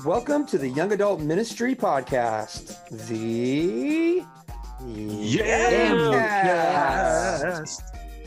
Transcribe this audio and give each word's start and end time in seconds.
Welcome 0.00 0.46
to 0.46 0.56
the 0.56 0.68
Young 0.68 0.92
Adult 0.92 1.20
Ministry 1.20 1.76
Podcast. 1.76 2.88
The 3.08 4.24
Yamcast, 4.80 5.52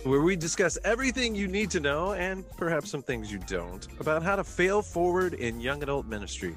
where 0.03 0.21
we 0.21 0.35
discuss 0.35 0.77
everything 0.85 1.33
you 1.33 1.47
need 1.47 1.71
to 1.71 1.79
know 1.79 2.13
and 2.13 2.47
perhaps 2.51 2.91
some 2.91 3.01
things 3.01 3.31
you 3.31 3.39
don't 3.39 3.87
about 3.99 4.21
how 4.21 4.35
to 4.35 4.43
fail 4.43 4.83
forward 4.83 5.33
in 5.33 5.59
young 5.59 5.81
adult 5.81 6.05
ministry. 6.05 6.55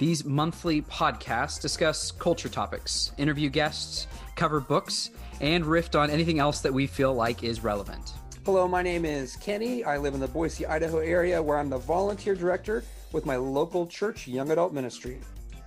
These 0.00 0.24
monthly 0.24 0.82
podcasts 0.82 1.60
discuss 1.60 2.10
culture 2.10 2.48
topics, 2.48 3.12
interview 3.16 3.48
guests, 3.48 4.08
cover 4.34 4.58
books, 4.60 5.10
and 5.40 5.64
riff 5.64 5.94
on 5.94 6.10
anything 6.10 6.40
else 6.40 6.60
that 6.62 6.74
we 6.74 6.88
feel 6.88 7.14
like 7.14 7.44
is 7.44 7.62
relevant. 7.62 8.12
Hello, 8.44 8.66
my 8.66 8.82
name 8.82 9.04
is 9.04 9.36
Kenny. 9.36 9.84
I 9.84 9.98
live 9.98 10.14
in 10.14 10.20
the 10.20 10.26
Boise, 10.28 10.66
Idaho 10.66 10.98
area 10.98 11.40
where 11.40 11.58
I'm 11.58 11.70
the 11.70 11.78
volunteer 11.78 12.34
director 12.34 12.82
with 13.12 13.26
my 13.26 13.36
local 13.36 13.86
church 13.86 14.26
young 14.28 14.50
adult 14.50 14.72
ministry. 14.72 15.18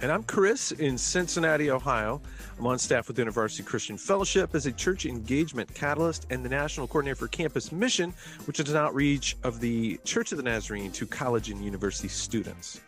And 0.01 0.11
I'm 0.11 0.23
Chris 0.23 0.73
in 0.73 0.97
Cincinnati, 0.97 1.71
Ohio. 1.71 2.21
I'm 2.59 2.67
on 2.67 2.77
staff 2.77 3.07
with 3.07 3.17
InterVarsity 3.17 3.65
Christian 3.65 3.97
Fellowship 3.97 4.53
as 4.53 4.65
a 4.65 4.71
church 4.71 5.05
engagement 5.05 5.73
catalyst 5.73 6.27
and 6.29 6.43
the 6.43 6.49
national 6.49 6.87
coordinator 6.87 7.15
for 7.15 7.29
campus 7.29 7.71
mission, 7.71 8.13
which 8.45 8.59
is 8.59 8.69
an 8.69 8.75
outreach 8.75 9.37
of 9.43 9.61
the 9.61 9.97
Church 10.03 10.33
of 10.33 10.37
the 10.37 10.43
Nazarene 10.43 10.91
to 10.91 11.05
college 11.05 11.49
and 11.49 11.63
university 11.63 12.09
students. 12.09 12.81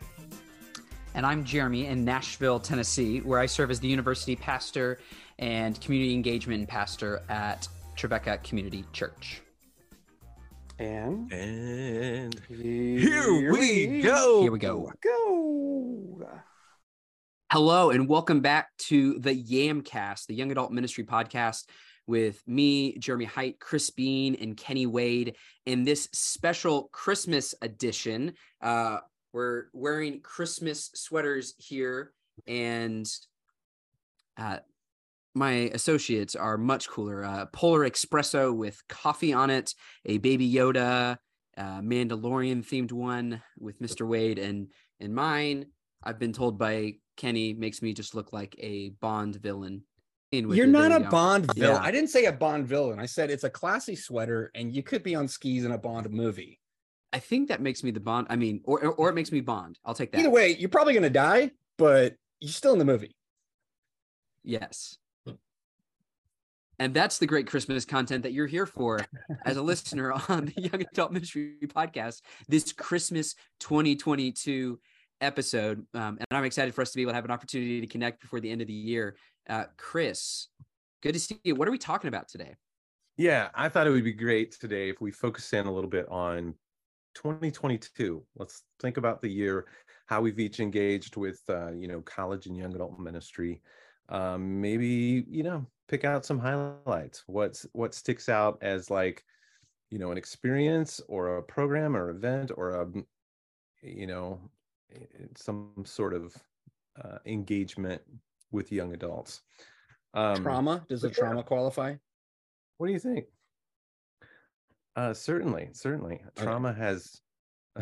And 1.13 1.25
I'm 1.25 1.45
Jeremy 1.45 1.85
in 1.85 2.03
Nashville, 2.03 2.59
Tennessee, 2.59 3.19
where 3.19 3.39
I 3.39 3.45
serve 3.45 3.71
as 3.71 3.79
the 3.79 3.87
university 3.87 4.35
pastor 4.35 4.99
and 5.39 5.79
community 5.79 6.13
engagement 6.13 6.67
pastor 6.67 7.23
at 7.29 7.69
Trevecca 7.95 8.43
Community 8.43 8.83
Church. 8.91 9.41
And 10.77 11.31
And 11.31 12.41
here, 12.49 12.99
here 12.99 13.51
we 13.53 14.01
go. 14.01 14.41
Here 14.41 14.51
we 14.51 14.59
go. 14.59 14.91
Go. 15.01 16.27
Hello, 17.49 17.91
and 17.91 18.09
welcome 18.09 18.41
back 18.41 18.75
to 18.79 19.17
the 19.19 19.31
Yamcast, 19.31 20.25
the 20.25 20.35
Young 20.35 20.51
Adult 20.51 20.73
Ministry 20.73 21.05
Podcast 21.05 21.63
with 22.07 22.41
me, 22.45 22.97
Jeremy 22.97 23.23
Height, 23.23 23.57
Chris 23.61 23.89
Bean, 23.89 24.35
and 24.35 24.57
Kenny 24.57 24.85
Wade. 24.85 25.37
In 25.65 25.85
this 25.85 26.09
special 26.11 26.89
Christmas 26.91 27.55
edition, 27.61 28.33
uh, 28.61 28.97
we're 29.31 29.67
wearing 29.71 30.19
Christmas 30.19 30.91
sweaters 30.93 31.53
here, 31.57 32.11
and 32.47 33.05
uh, 34.37 34.57
my 35.35 35.69
associates 35.73 36.35
are 36.35 36.57
much 36.57 36.89
cooler. 36.89 37.23
Uh, 37.23 37.45
Polar 37.47 37.87
Espresso 37.87 38.55
with 38.55 38.81
coffee 38.87 39.33
on 39.33 39.49
it, 39.49 39.75
a 40.05 40.17
Baby 40.17 40.51
Yoda, 40.51 41.17
uh, 41.57 41.81
Mandalorian 41.81 42.65
themed 42.65 42.91
one 42.91 43.41
with 43.59 43.79
Mr. 43.79 44.07
Wade, 44.07 44.39
and 44.39 44.71
and 44.99 45.13
mine. 45.13 45.67
I've 46.03 46.19
been 46.19 46.33
told 46.33 46.57
by 46.57 46.93
Kenny 47.17 47.53
makes 47.53 47.81
me 47.81 47.93
just 47.93 48.15
look 48.15 48.31
like 48.31 48.55
a 48.59 48.89
Bond 49.01 49.35
villain. 49.35 49.83
In 50.31 50.49
You're 50.49 50.67
not 50.67 50.91
a 50.91 51.03
you. 51.03 51.09
Bond 51.09 51.53
villain. 51.53 51.75
Yeah. 51.75 51.81
I 51.81 51.91
didn't 51.91 52.09
say 52.09 52.25
a 52.25 52.31
Bond 52.31 52.65
villain. 52.67 52.99
I 52.99 53.05
said 53.05 53.29
it's 53.29 53.43
a 53.43 53.49
classy 53.49 53.95
sweater, 53.95 54.51
and 54.55 54.73
you 54.73 54.83
could 54.83 55.03
be 55.03 55.15
on 55.15 55.27
skis 55.27 55.65
in 55.65 55.71
a 55.71 55.77
Bond 55.77 56.09
movie. 56.09 56.59
I 57.13 57.19
think 57.19 57.49
that 57.49 57.61
makes 57.61 57.83
me 57.83 57.91
the 57.91 57.99
Bond. 57.99 58.27
I 58.29 58.35
mean, 58.37 58.61
or 58.63 58.79
or, 58.83 58.93
or 58.93 59.09
it 59.09 59.15
makes 59.15 59.31
me 59.31 59.41
Bond. 59.41 59.79
I'll 59.85 59.93
take 59.93 60.11
that. 60.11 60.19
Either 60.19 60.29
way, 60.29 60.55
you're 60.55 60.69
probably 60.69 60.93
gonna 60.93 61.09
die, 61.09 61.51
but 61.77 62.15
you're 62.39 62.51
still 62.51 62.73
in 62.73 62.79
the 62.79 62.85
movie. 62.85 63.15
Yes. 64.43 64.97
And 66.79 66.93
that's 66.93 67.17
the 67.17 67.25
great 67.25 67.47
Christmas 67.47 67.85
content 67.85 68.23
that 68.23 68.33
you're 68.33 68.47
here 68.47 68.65
for 68.65 68.99
as 69.45 69.57
a 69.57 69.61
listener 69.63 70.11
on 70.29 70.51
the 70.55 70.61
Young 70.61 70.81
Adult 70.81 71.11
Ministry 71.11 71.55
podcast, 71.67 72.21
this 72.47 72.73
Christmas 72.73 73.35
2022 73.59 74.79
episode. 75.21 75.85
Um, 75.93 76.17
and 76.17 76.25
I'm 76.31 76.43
excited 76.43 76.73
for 76.73 76.81
us 76.81 76.91
to 76.91 76.97
be 76.97 77.03
able 77.03 77.11
to 77.11 77.15
have 77.15 77.25
an 77.25 77.31
opportunity 77.31 77.81
to 77.81 77.87
connect 77.87 78.21
before 78.21 78.39
the 78.39 78.51
end 78.51 78.61
of 78.61 78.67
the 78.67 78.73
year. 78.73 79.15
Uh, 79.49 79.65
Chris, 79.77 80.47
good 81.01 81.13
to 81.13 81.19
see 81.19 81.39
you. 81.43 81.55
What 81.55 81.67
are 81.67 81.71
we 81.71 81.77
talking 81.77 82.07
about 82.07 82.27
today? 82.27 82.55
Yeah, 83.17 83.49
I 83.55 83.69
thought 83.69 83.87
it 83.87 83.91
would 83.91 84.03
be 84.03 84.13
great 84.13 84.51
today 84.59 84.89
if 84.89 84.99
we 84.99 85.11
focus 85.11 85.53
in 85.53 85.67
a 85.67 85.71
little 85.71 85.89
bit 85.89 86.07
on 86.09 86.53
2022. 87.13 88.21
Let's 88.35 88.63
think 88.81 88.97
about 88.97 89.21
the 89.21 89.29
year, 89.29 89.67
how 90.07 90.19
we've 90.19 90.39
each 90.39 90.59
engaged 90.59 91.15
with, 91.15 91.41
uh, 91.47 91.71
you 91.71 91.87
know, 91.87 92.01
college 92.01 92.47
and 92.47 92.57
young 92.57 92.75
adult 92.75 92.99
ministry. 92.99 93.61
Um, 94.09 94.61
maybe 94.61 95.25
you 95.27 95.43
know, 95.43 95.65
pick 95.87 96.05
out 96.05 96.25
some 96.25 96.39
highlights. 96.39 97.23
What's 97.27 97.65
what 97.73 97.93
sticks 97.93 98.29
out 98.29 98.57
as 98.61 98.89
like, 98.89 99.23
you 99.89 99.99
know, 99.99 100.11
an 100.11 100.17
experience 100.17 101.01
or 101.07 101.37
a 101.37 101.43
program 101.43 101.95
or 101.95 102.09
event 102.09 102.51
or 102.55 102.81
a, 102.81 102.87
you 103.81 104.07
know, 104.07 104.39
eh, 104.93 105.25
some 105.35 105.71
sort 105.85 106.13
of 106.13 106.35
uh, 107.03 107.17
engagement 107.25 108.01
with 108.51 108.71
young 108.71 108.93
adults. 108.93 109.41
Um, 110.13 110.41
trauma 110.41 110.85
does 110.87 111.01
the 111.01 111.09
but 111.09 111.17
yeah. 111.17 111.23
trauma 111.23 111.43
qualify? 111.43 111.95
what 112.77 112.87
do 112.87 112.93
you 112.93 112.99
think? 112.99 113.25
Uh, 114.95 115.13
certainly, 115.13 115.69
certainly. 115.73 116.15
Okay. 116.15 116.43
Trauma 116.43 116.73
has 116.73 117.21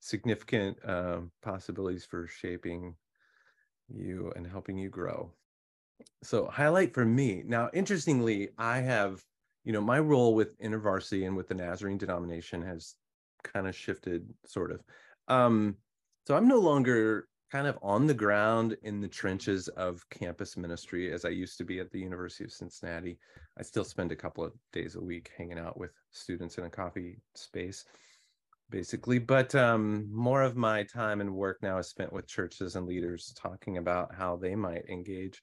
significant 0.00 0.78
um, 0.88 1.30
possibilities 1.42 2.04
for 2.04 2.26
shaping 2.26 2.94
you 3.88 4.32
and 4.36 4.46
helping 4.46 4.78
you 4.78 4.88
grow. 4.88 5.32
So, 6.22 6.46
highlight 6.46 6.94
for 6.94 7.04
me 7.04 7.42
now. 7.46 7.70
Interestingly, 7.72 8.50
I 8.58 8.78
have, 8.78 9.22
you 9.64 9.72
know, 9.72 9.80
my 9.80 9.98
role 9.98 10.34
with 10.34 10.58
InterVarsity 10.58 11.26
and 11.26 11.36
with 11.36 11.48
the 11.48 11.54
Nazarene 11.54 11.98
denomination 11.98 12.62
has 12.62 12.94
kind 13.42 13.66
of 13.66 13.74
shifted, 13.74 14.32
sort 14.44 14.72
of. 14.72 14.82
Um, 15.28 15.76
so 16.26 16.36
I'm 16.36 16.48
no 16.48 16.58
longer 16.58 17.28
kind 17.50 17.66
of 17.66 17.78
on 17.82 18.06
the 18.06 18.14
ground 18.14 18.76
in 18.82 19.00
the 19.00 19.08
trenches 19.08 19.68
of 19.68 20.08
campus 20.10 20.56
ministry 20.56 21.12
as 21.12 21.24
I 21.24 21.28
used 21.28 21.58
to 21.58 21.64
be 21.64 21.78
at 21.78 21.90
the 21.90 22.00
University 22.00 22.44
of 22.44 22.52
Cincinnati. 22.52 23.18
I 23.58 23.62
still 23.62 23.84
spend 23.84 24.10
a 24.10 24.16
couple 24.16 24.44
of 24.44 24.52
days 24.72 24.96
a 24.96 25.00
week 25.00 25.30
hanging 25.36 25.58
out 25.58 25.78
with 25.78 25.92
students 26.10 26.58
in 26.58 26.64
a 26.64 26.70
coffee 26.70 27.20
space, 27.34 27.84
basically. 28.68 29.20
But 29.20 29.54
um, 29.54 30.08
more 30.12 30.42
of 30.42 30.56
my 30.56 30.82
time 30.82 31.20
and 31.20 31.34
work 31.34 31.58
now 31.62 31.78
is 31.78 31.88
spent 31.88 32.12
with 32.12 32.26
churches 32.26 32.74
and 32.74 32.86
leaders 32.86 33.32
talking 33.36 33.78
about 33.78 34.14
how 34.14 34.36
they 34.36 34.56
might 34.56 34.88
engage. 34.88 35.40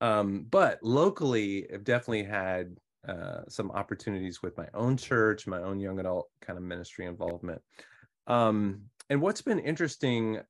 Um, 0.00 0.46
but 0.50 0.82
locally, 0.82 1.66
I've 1.72 1.84
definitely 1.84 2.24
had 2.24 2.76
uh, 3.06 3.42
some 3.48 3.70
opportunities 3.70 4.42
with 4.42 4.56
my 4.56 4.66
own 4.74 4.96
church, 4.96 5.46
my 5.46 5.60
own 5.60 5.80
young 5.80 6.00
adult 6.00 6.28
kind 6.40 6.58
of 6.58 6.64
ministry 6.64 7.06
involvement. 7.06 7.60
Um, 8.26 8.82
and 9.10 9.20
what's 9.20 9.42
been 9.42 9.58
interesting, 9.58 10.40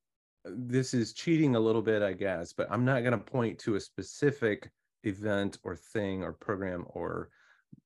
this 0.45 0.95
is 0.95 1.13
cheating 1.13 1.57
a 1.57 1.61
little 1.61 1.83
bit, 1.83 2.03
I 2.03 2.13
guess, 2.13 2.53
but 2.53 2.69
I'm 2.71 2.85
not 2.85 3.01
going 3.01 3.13
to 3.13 3.19
point 3.19 3.59
to 3.61 3.75
a 3.77 3.81
specific 3.81 4.71
event 5.05 5.59
or 5.65 5.77
thing 5.77 6.23
or 6.23 6.33
program 6.33 6.85
or 6.89 7.31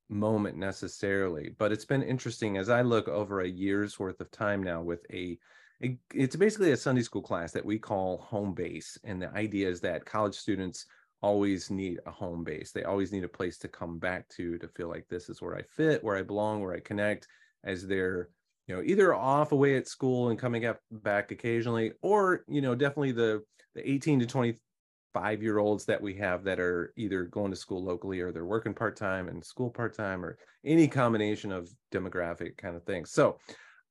moment 0.09 0.57
necessarily 0.57 1.55
but 1.59 1.71
it's 1.71 1.85
been 1.85 2.03
interesting 2.03 2.57
as 2.57 2.71
i 2.71 2.81
look 2.81 3.09
over 3.09 3.41
a 3.41 3.49
year's 3.49 3.99
worth 3.99 4.21
of 4.21 4.31
time 4.31 4.63
now 4.63 4.81
with 4.81 5.05
a, 5.13 5.39
a 5.83 5.99
it's 6.15 6.37
basically 6.37 6.73
a 6.73 6.77
sunday 6.77 7.03
school 7.03 7.21
class 7.21 7.53
that 7.53 7.65
we 7.65 7.79
call 7.79 8.19
home 8.19 8.55
base 8.55 8.99
and 9.05 9.21
the 9.21 9.29
idea 9.35 9.69
is 9.69 9.81
that 9.81 10.07
college 10.07 10.35
students 10.35 10.87
always 11.23 11.71
need 11.71 11.99
a 12.07 12.11
home 12.11 12.45
base. 12.45 12.73
They 12.73 12.85
always 12.85 13.13
need 13.13 13.25
a 13.25 13.29
place 13.29 13.59
to 13.59 13.69
come 13.69 13.99
back 13.99 14.29
to 14.31 14.59
to 14.59 14.69
feel 14.69 14.89
like 14.89 15.07
this 15.09 15.29
is 15.29 15.43
where 15.43 15.57
i 15.57 15.63
fit 15.63 16.03
where 16.05 16.17
i 16.17 16.23
belong 16.23 16.61
where 16.61 16.75
i 16.75 16.81
connect 16.81 17.27
as 17.65 17.87
they're 17.87 18.29
you 18.67 18.77
know 18.77 18.83
either 18.85 19.15
off 19.15 19.53
away 19.53 19.77
at 19.77 19.89
school 19.89 20.29
and 20.29 20.39
coming 20.39 20.65
up 20.67 20.79
back 20.91 21.31
occasionally 21.33 21.93
or 22.03 22.45
you 22.49 22.61
know 22.61 22.75
definitely 22.75 23.13
the 23.13 23.43
the 23.75 23.91
18 23.91 24.21
to 24.21 24.27
25 24.27 25.43
year 25.43 25.59
olds 25.59 25.85
that 25.87 26.01
we 26.01 26.15
have 26.15 26.45
that 26.45 26.61
are 26.61 26.93
either 26.97 27.25
going 27.25 27.51
to 27.51 27.57
school 27.57 27.83
locally 27.83 28.21
or 28.21 28.31
they're 28.31 28.45
working 28.45 28.75
part-time 28.75 29.29
and 29.29 29.45
school 29.45 29.71
part-time 29.71 30.25
or 30.25 30.39
any 30.65 30.87
combination 30.87 31.51
of 31.51 31.69
demographic 31.93 32.57
kind 32.57 32.77
of 32.77 32.85
things 32.85 33.11
so 33.11 33.39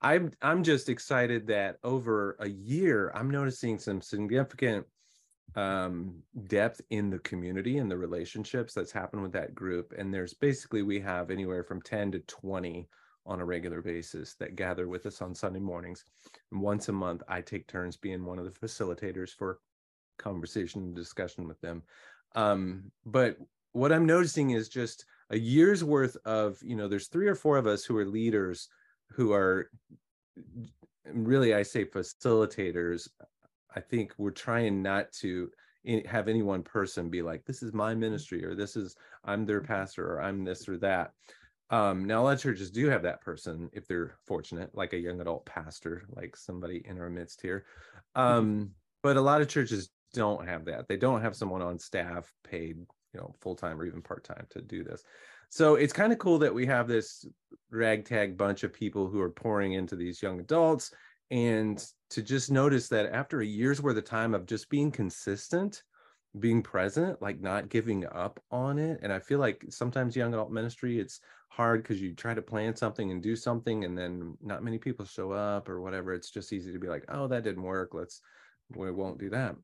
i'm 0.01 0.31
i'm 0.41 0.63
just 0.63 0.89
excited 0.89 1.47
that 1.47 1.77
over 1.83 2.37
a 2.39 2.47
year 2.47 3.11
i'm 3.15 3.29
noticing 3.29 3.77
some 3.77 3.99
significant 3.99 4.85
um 5.55 6.21
depth 6.47 6.81
in 6.89 7.09
the 7.09 7.19
community 7.19 7.77
and 7.77 7.89
the 7.89 7.97
relationships 7.97 8.73
that's 8.73 8.91
happened 8.91 9.21
with 9.21 9.31
that 9.31 9.55
group 9.55 9.93
and 9.97 10.13
there's 10.13 10.33
basically 10.33 10.81
we 10.81 10.99
have 10.99 11.31
anywhere 11.31 11.63
from 11.63 11.81
10 11.81 12.11
to 12.11 12.19
20 12.19 12.87
on 13.27 13.41
a 13.41 13.45
regular 13.45 13.81
basis 13.81 14.35
that 14.35 14.55
gather 14.55 14.87
with 14.87 15.05
us 15.05 15.21
on 15.21 15.35
Sunday 15.35 15.59
mornings. 15.59 16.05
And 16.51 16.61
once 16.61 16.87
a 16.87 16.93
month, 16.93 17.21
I 17.27 17.41
take 17.41 17.67
turns 17.67 17.97
being 17.97 18.23
one 18.23 18.39
of 18.39 18.45
the 18.45 18.67
facilitators 18.67 19.31
for 19.31 19.59
conversation 20.17 20.81
and 20.81 20.95
discussion 20.95 21.47
with 21.47 21.59
them. 21.59 21.83
Um, 22.35 22.89
but 23.05 23.37
what 23.73 23.91
I'm 23.91 24.05
noticing 24.05 24.51
is 24.51 24.69
just 24.69 25.05
a 25.29 25.37
year's 25.37 25.83
worth 25.83 26.15
of, 26.25 26.57
you 26.63 26.75
know, 26.75 26.87
there's 26.87 27.07
three 27.07 27.27
or 27.27 27.35
four 27.35 27.57
of 27.57 27.67
us 27.67 27.83
who 27.83 27.97
are 27.97 28.05
leaders 28.05 28.69
who 29.11 29.33
are 29.33 29.69
really, 31.05 31.53
I 31.53 31.63
say 31.63 31.83
facilitators. 31.83 33.09
I 33.75 33.79
think 33.79 34.13
we're 34.17 34.31
trying 34.31 34.81
not 34.81 35.11
to 35.21 35.49
have 36.05 36.27
any 36.27 36.41
one 36.41 36.63
person 36.63 37.09
be 37.09 37.21
like, 37.21 37.45
this 37.45 37.63
is 37.63 37.73
my 37.73 37.95
ministry, 37.95 38.43
or 38.43 38.55
this 38.55 38.75
is, 38.75 38.95
I'm 39.23 39.45
their 39.45 39.61
pastor, 39.61 40.13
or 40.13 40.21
I'm 40.21 40.43
this 40.43 40.67
or 40.67 40.77
that 40.79 41.11
Um, 41.69 42.05
now, 42.05 42.21
a 42.21 42.23
lot 42.23 42.35
of 42.35 42.41
churches 42.41 42.71
do 42.71 42.87
have 42.89 43.03
that 43.03 43.21
person 43.21 43.69
if 43.73 43.87
they're 43.87 44.15
fortunate, 44.25 44.71
like 44.73 44.93
a 44.93 44.97
young 44.97 45.19
adult 45.19 45.45
pastor, 45.45 46.03
like 46.15 46.35
somebody 46.35 46.81
in 46.85 46.99
our 46.99 47.09
midst 47.09 47.41
here. 47.41 47.65
Um, 48.15 48.71
but 49.03 49.17
a 49.17 49.21
lot 49.21 49.41
of 49.41 49.49
churches 49.49 49.89
don't 50.13 50.47
have 50.47 50.65
that. 50.65 50.87
They 50.87 50.97
don't 50.97 51.21
have 51.21 51.35
someone 51.35 51.61
on 51.61 51.77
staff 51.77 52.31
paid, 52.43 52.77
you 53.13 53.19
know, 53.19 53.35
full 53.41 53.55
time 53.55 53.79
or 53.79 53.85
even 53.85 54.01
part 54.01 54.23
time 54.23 54.47
to 54.51 54.61
do 54.61 54.83
this. 54.83 55.03
So 55.49 55.75
it's 55.75 55.93
kind 55.93 56.11
of 56.13 56.19
cool 56.19 56.39
that 56.39 56.53
we 56.53 56.65
have 56.65 56.87
this 56.87 57.25
ragtag 57.69 58.37
bunch 58.37 58.63
of 58.63 58.73
people 58.73 59.07
who 59.07 59.19
are 59.21 59.29
pouring 59.29 59.73
into 59.73 59.95
these 59.95 60.21
young 60.21 60.39
adults 60.39 60.91
and 61.31 61.85
to 62.09 62.21
just 62.21 62.51
notice 62.51 62.87
that 62.87 63.11
after 63.13 63.41
a 63.41 63.45
year's 63.45 63.81
worth 63.81 63.97
of 63.97 64.05
time 64.05 64.33
of 64.33 64.45
just 64.45 64.69
being 64.69 64.91
consistent 64.91 65.83
being 66.39 66.61
present 66.61 67.21
like 67.21 67.41
not 67.41 67.69
giving 67.69 68.05
up 68.07 68.39
on 68.51 68.77
it 68.77 68.99
and 69.01 69.11
i 69.11 69.19
feel 69.19 69.39
like 69.39 69.63
sometimes 69.69 70.15
young 70.15 70.33
adult 70.33 70.51
ministry 70.51 70.99
it's 70.99 71.19
hard 71.49 71.81
because 71.81 72.01
you 72.01 72.13
try 72.13 72.33
to 72.33 72.41
plan 72.41 72.75
something 72.75 73.11
and 73.11 73.23
do 73.23 73.35
something 73.35 73.83
and 73.83 73.97
then 73.97 74.37
not 74.41 74.63
many 74.63 74.77
people 74.77 75.05
show 75.05 75.31
up 75.31 75.67
or 75.67 75.81
whatever 75.81 76.13
it's 76.13 76.29
just 76.29 76.53
easy 76.53 76.71
to 76.71 76.79
be 76.79 76.87
like 76.87 77.03
oh 77.09 77.27
that 77.27 77.43
didn't 77.43 77.63
work 77.63 77.93
let's 77.93 78.21
we 78.75 78.91
won't 78.91 79.17
do 79.17 79.29
that. 79.29 79.55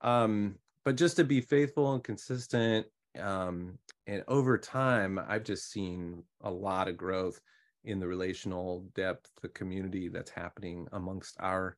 Um 0.00 0.54
but 0.84 0.96
just 0.96 1.16
to 1.16 1.24
be 1.24 1.40
faithful 1.40 1.92
and 1.92 2.04
consistent 2.04 2.86
um 3.20 3.78
and 4.06 4.24
over 4.28 4.58
time 4.58 5.20
i've 5.28 5.44
just 5.44 5.70
seen 5.70 6.22
a 6.42 6.50
lot 6.50 6.88
of 6.88 6.96
growth 6.96 7.40
in 7.84 8.00
the 8.00 8.06
relational 8.06 8.86
depth 8.94 9.30
the 9.42 9.48
community 9.48 10.08
that's 10.08 10.30
happening 10.30 10.86
amongst 10.92 11.36
our 11.40 11.76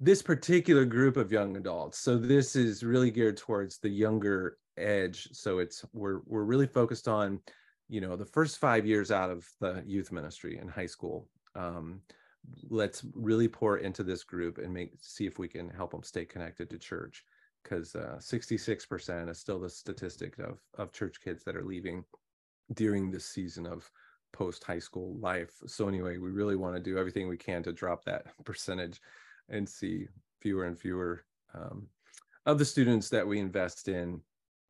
this 0.00 0.22
particular 0.22 0.84
group 0.84 1.16
of 1.16 1.30
young 1.30 1.56
adults. 1.56 1.98
So 1.98 2.16
this 2.16 2.56
is 2.56 2.82
really 2.82 3.10
geared 3.10 3.36
towards 3.36 3.78
the 3.78 3.88
younger 3.88 4.58
edge. 4.76 5.28
So 5.32 5.58
it's 5.58 5.84
we're 5.92 6.20
we're 6.26 6.44
really 6.44 6.66
focused 6.66 7.08
on 7.08 7.40
you 7.88 8.00
know 8.00 8.16
the 8.16 8.24
first 8.24 8.58
five 8.58 8.86
years 8.86 9.10
out 9.10 9.30
of 9.30 9.46
the 9.60 9.82
youth 9.86 10.10
ministry 10.10 10.58
in 10.58 10.68
high 10.68 10.86
school. 10.86 11.28
Um, 11.54 12.00
let's 12.68 13.04
really 13.14 13.48
pour 13.48 13.78
into 13.78 14.02
this 14.02 14.24
group 14.24 14.58
and 14.58 14.74
make 14.74 14.92
see 14.98 15.26
if 15.26 15.38
we 15.38 15.48
can 15.48 15.70
help 15.70 15.92
them 15.92 16.02
stay 16.02 16.24
connected 16.24 16.70
to 16.70 16.78
church. 16.78 17.24
Because 17.62 17.94
uh, 17.94 18.18
66% 18.20 19.30
is 19.30 19.38
still 19.38 19.58
the 19.58 19.70
statistic 19.70 20.38
of 20.38 20.58
of 20.76 20.92
church 20.92 21.20
kids 21.22 21.44
that 21.44 21.56
are 21.56 21.64
leaving 21.64 22.04
during 22.74 23.10
this 23.10 23.26
season 23.26 23.66
of 23.66 23.88
post 24.34 24.64
high 24.64 24.78
school 24.78 25.16
life. 25.20 25.52
So 25.66 25.88
anyway 25.88 26.18
we 26.18 26.30
really 26.30 26.56
want 26.56 26.74
to 26.74 26.82
do 26.82 26.98
everything 26.98 27.28
we 27.28 27.36
can 27.36 27.62
to 27.62 27.72
drop 27.72 28.04
that 28.04 28.26
percentage 28.44 29.00
and 29.48 29.68
see 29.68 30.08
fewer 30.40 30.64
and 30.64 30.78
fewer 30.78 31.24
um, 31.54 31.86
of 32.44 32.58
the 32.58 32.64
students 32.64 33.08
that 33.08 33.26
we 33.26 33.38
invest 33.38 33.88
in 33.88 34.20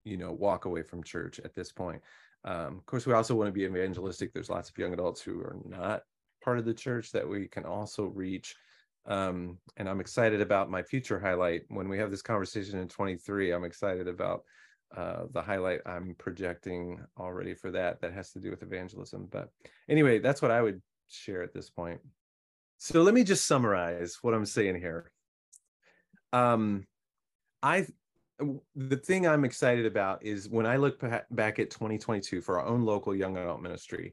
you 0.04 0.16
know 0.16 0.32
walk 0.32 0.66
away 0.66 0.82
from 0.82 1.02
church 1.02 1.40
at 1.44 1.54
this 1.54 1.72
point. 1.72 2.00
Um, 2.44 2.76
of 2.78 2.86
course 2.86 3.06
we 3.06 3.14
also 3.14 3.34
want 3.34 3.48
to 3.48 3.52
be 3.52 3.64
evangelistic. 3.64 4.32
There's 4.32 4.50
lots 4.50 4.68
of 4.68 4.78
young 4.78 4.92
adults 4.92 5.22
who 5.22 5.40
are 5.40 5.56
not 5.64 6.02
part 6.42 6.58
of 6.58 6.66
the 6.66 6.74
church 6.74 7.10
that 7.12 7.26
we 7.26 7.48
can 7.48 7.64
also 7.64 8.04
reach. 8.04 8.54
Um, 9.06 9.58
and 9.76 9.86
i'm 9.88 10.00
excited 10.00 10.40
about 10.40 10.70
my 10.70 10.82
future 10.82 11.18
highlight. 11.18 11.62
When 11.68 11.88
we 11.88 11.98
have 11.98 12.10
this 12.10 12.22
conversation 12.22 12.78
in 12.78 12.88
23 12.88 13.52
i'm 13.52 13.64
excited 13.64 14.08
about 14.08 14.44
uh, 14.96 15.24
the 15.32 15.42
highlight 15.42 15.80
i'm 15.86 16.14
projecting 16.18 17.00
already 17.18 17.54
for 17.54 17.70
that 17.70 18.00
that 18.00 18.12
has 18.12 18.30
to 18.30 18.40
do 18.40 18.50
with 18.50 18.62
evangelism 18.62 19.28
but 19.30 19.50
anyway 19.88 20.18
that's 20.18 20.40
what 20.40 20.50
i 20.50 20.62
would 20.62 20.80
share 21.08 21.42
at 21.42 21.52
this 21.52 21.70
point 21.70 22.00
so 22.78 23.02
let 23.02 23.14
me 23.14 23.24
just 23.24 23.46
summarize 23.46 24.18
what 24.20 24.34
I'm 24.34 24.44
saying 24.44 24.76
here. 24.76 25.10
Um, 26.34 26.86
I 27.62 27.86
the 28.74 28.96
thing 28.96 29.26
I'm 29.26 29.44
excited 29.44 29.86
about 29.86 30.24
is 30.24 30.48
when 30.48 30.66
I 30.66 30.76
look 30.76 31.00
back 31.30 31.58
at 31.58 31.70
2022 31.70 32.40
for 32.40 32.60
our 32.60 32.66
own 32.66 32.84
local 32.84 33.14
young 33.14 33.36
adult 33.36 33.62
ministry, 33.62 34.12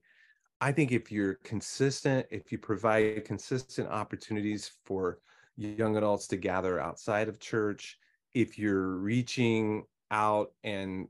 I 0.61 0.71
think 0.71 0.91
if 0.91 1.11
you're 1.11 1.33
consistent, 1.43 2.27
if 2.29 2.51
you 2.51 2.59
provide 2.59 3.25
consistent 3.25 3.89
opportunities 3.89 4.71
for 4.85 5.19
young 5.57 5.97
adults 5.97 6.27
to 6.27 6.37
gather 6.37 6.79
outside 6.79 7.27
of 7.27 7.39
church, 7.39 7.97
if 8.33 8.59
you're 8.59 8.97
reaching 8.99 9.83
out 10.11 10.51
and 10.63 11.07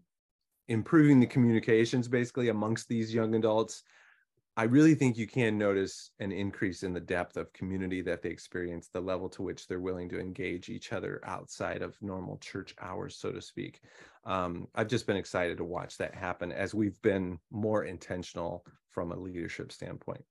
improving 0.68 1.20
the 1.20 1.28
communications 1.28 2.08
basically 2.08 2.50
amongst 2.50 2.88
these 2.88 3.14
young 3.14 3.36
adults, 3.36 3.84
I 4.58 4.64
really 4.64 4.96
think 4.96 5.18
you 5.18 5.28
can 5.28 5.58
notice 5.58 6.12
an 6.20 6.32
increase 6.32 6.84
in 6.84 6.94
the 6.94 7.00
depth 7.00 7.38
of 7.38 7.54
community 7.54 8.02
that 8.02 8.22
they 8.22 8.30
experience, 8.30 8.90
the 8.90 9.00
level 9.00 9.30
to 9.30 9.42
which 9.42 9.68
they're 9.68 9.80
willing 9.80 10.10
to 10.10 10.20
engage 10.20 10.70
each 10.70 10.92
other 10.92 11.22
outside 11.26 11.82
of 11.82 11.96
normal 12.02 12.38
church 12.38 12.76
hours, 12.82 13.16
so 13.16 13.32
to 13.32 13.42
speak. 13.42 13.80
Um, 14.26 14.68
I've 14.76 14.90
just 14.90 15.08
been 15.08 15.16
excited 15.16 15.58
to 15.58 15.64
watch 15.64 15.98
that 15.98 16.14
happen 16.14 16.52
as 16.52 16.76
we've 16.76 17.02
been 17.02 17.40
more 17.50 17.86
intentional 17.86 18.66
from 18.90 19.14
a 19.14 19.20
leadership 19.20 19.72
standpoint. 19.72 20.24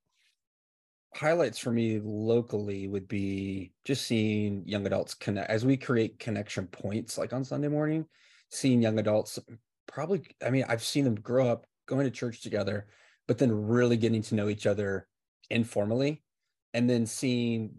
Highlights 1.14 1.58
for 1.58 1.72
me 1.72 1.98
locally 2.04 2.88
would 2.88 3.08
be 3.08 3.72
just 3.84 4.06
seeing 4.06 4.62
young 4.66 4.86
adults 4.86 5.14
connect 5.14 5.50
as 5.50 5.64
we 5.64 5.76
create 5.76 6.18
connection 6.18 6.66
points 6.66 7.16
like 7.16 7.32
on 7.32 7.42
Sunday 7.42 7.68
morning, 7.68 8.06
seeing 8.50 8.82
young 8.82 8.98
adults 8.98 9.38
probably, 9.86 10.22
I 10.44 10.50
mean, 10.50 10.64
I've 10.68 10.82
seen 10.82 11.04
them 11.04 11.14
grow 11.16 11.48
up 11.48 11.66
going 11.86 12.04
to 12.04 12.10
church 12.10 12.42
together 12.42 12.86
but 13.30 13.38
then 13.38 13.68
really 13.68 13.96
getting 13.96 14.22
to 14.22 14.34
know 14.34 14.48
each 14.48 14.66
other 14.66 15.06
informally 15.50 16.20
and 16.74 16.90
then 16.90 17.06
seeing 17.06 17.70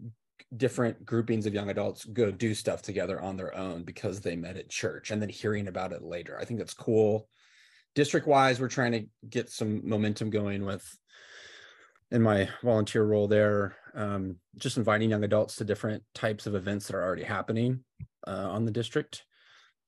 different 0.56 1.04
groupings 1.04 1.44
of 1.44 1.52
young 1.52 1.68
adults 1.68 2.06
go 2.06 2.30
do 2.30 2.54
stuff 2.54 2.80
together 2.80 3.20
on 3.20 3.36
their 3.36 3.54
own 3.54 3.82
because 3.82 4.20
they 4.20 4.34
met 4.34 4.56
at 4.56 4.70
church 4.70 5.10
and 5.10 5.20
then 5.20 5.28
hearing 5.28 5.68
about 5.68 5.92
it 5.92 6.02
later. 6.02 6.38
I 6.40 6.46
think 6.46 6.58
that's 6.58 6.72
cool. 6.72 7.28
District 7.94 8.26
wise, 8.26 8.60
we're 8.60 8.68
trying 8.68 8.92
to 8.92 9.04
get 9.28 9.50
some 9.50 9.86
momentum 9.86 10.30
going 10.30 10.64
with 10.64 10.86
in 12.10 12.22
my 12.22 12.48
volunteer 12.62 13.04
role 13.04 13.28
there, 13.28 13.76
um, 13.94 14.36
just 14.56 14.78
inviting 14.78 15.10
young 15.10 15.24
adults 15.24 15.56
to 15.56 15.64
different 15.64 16.02
types 16.14 16.46
of 16.46 16.54
events 16.54 16.86
that 16.86 16.96
are 16.96 17.04
already 17.04 17.24
happening 17.24 17.80
uh, 18.26 18.48
on 18.50 18.64
the 18.64 18.70
district. 18.72 19.24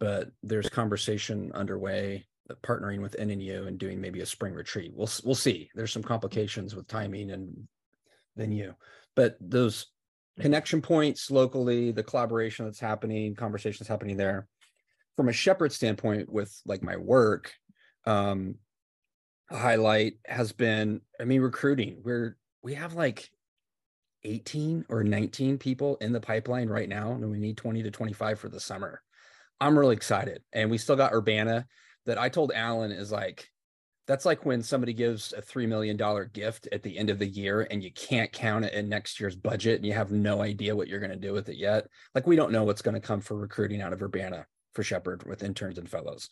But 0.00 0.30
there's 0.42 0.68
conversation 0.68 1.52
underway 1.54 2.26
partnering 2.62 3.00
with 3.00 3.16
NNU 3.18 3.66
and 3.66 3.78
doing 3.78 4.00
maybe 4.00 4.20
a 4.20 4.26
spring 4.26 4.54
retreat. 4.54 4.92
We'll 4.94 5.08
we'll 5.24 5.34
see. 5.34 5.70
There's 5.74 5.92
some 5.92 6.02
complications 6.02 6.74
with 6.74 6.88
timing 6.88 7.30
and 7.30 7.66
venue, 8.36 8.74
but 9.14 9.36
those 9.40 9.86
connection 10.40 10.82
points 10.82 11.30
locally, 11.30 11.92
the 11.92 12.02
collaboration 12.02 12.64
that's 12.64 12.80
happening, 12.80 13.34
conversations 13.34 13.88
happening 13.88 14.16
there. 14.16 14.48
From 15.16 15.28
a 15.28 15.32
shepherd 15.32 15.72
standpoint, 15.72 16.30
with 16.30 16.52
like 16.66 16.82
my 16.82 16.96
work, 16.96 17.54
um, 18.04 18.56
a 19.50 19.56
highlight 19.56 20.14
has 20.26 20.52
been, 20.52 21.00
I 21.20 21.24
mean, 21.24 21.40
recruiting. 21.40 22.00
We're 22.04 22.36
we 22.62 22.74
have 22.74 22.94
like 22.94 23.30
18 24.24 24.86
or 24.88 25.04
19 25.04 25.58
people 25.58 25.96
in 26.00 26.12
the 26.12 26.20
pipeline 26.20 26.68
right 26.68 26.88
now, 26.88 27.12
and 27.12 27.30
we 27.30 27.38
need 27.38 27.56
20 27.56 27.82
to 27.82 27.90
25 27.90 28.38
for 28.38 28.48
the 28.48 28.60
summer. 28.60 29.02
I'm 29.60 29.78
really 29.78 29.96
excited, 29.96 30.42
and 30.52 30.70
we 30.70 30.78
still 30.78 30.96
got 30.96 31.12
Urbana 31.12 31.66
that 32.06 32.18
I 32.18 32.28
told 32.28 32.52
Alan 32.54 32.92
is 32.92 33.10
like, 33.10 33.48
that's 34.06 34.26
like 34.26 34.44
when 34.44 34.62
somebody 34.62 34.92
gives 34.92 35.32
a 35.32 35.40
$3 35.40 35.66
million 35.66 35.96
gift 36.32 36.68
at 36.72 36.82
the 36.82 36.98
end 36.98 37.08
of 37.08 37.18
the 37.18 37.26
year 37.26 37.66
and 37.70 37.82
you 37.82 37.90
can't 37.92 38.30
count 38.32 38.66
it 38.66 38.74
in 38.74 38.88
next 38.88 39.18
year's 39.18 39.34
budget 39.34 39.76
and 39.76 39.86
you 39.86 39.94
have 39.94 40.10
no 40.10 40.42
idea 40.42 40.76
what 40.76 40.88
you're 40.88 41.00
going 41.00 41.10
to 41.10 41.16
do 41.16 41.32
with 41.32 41.48
it 41.48 41.56
yet. 41.56 41.86
Like, 42.14 42.26
we 42.26 42.36
don't 42.36 42.52
know 42.52 42.64
what's 42.64 42.82
going 42.82 42.94
to 42.94 43.00
come 43.00 43.20
for 43.20 43.36
recruiting 43.36 43.80
out 43.80 43.94
of 43.94 44.02
Urbana 44.02 44.46
for 44.74 44.82
Shepherd 44.82 45.24
with 45.24 45.42
interns 45.42 45.78
and 45.78 45.88
fellows. 45.88 46.28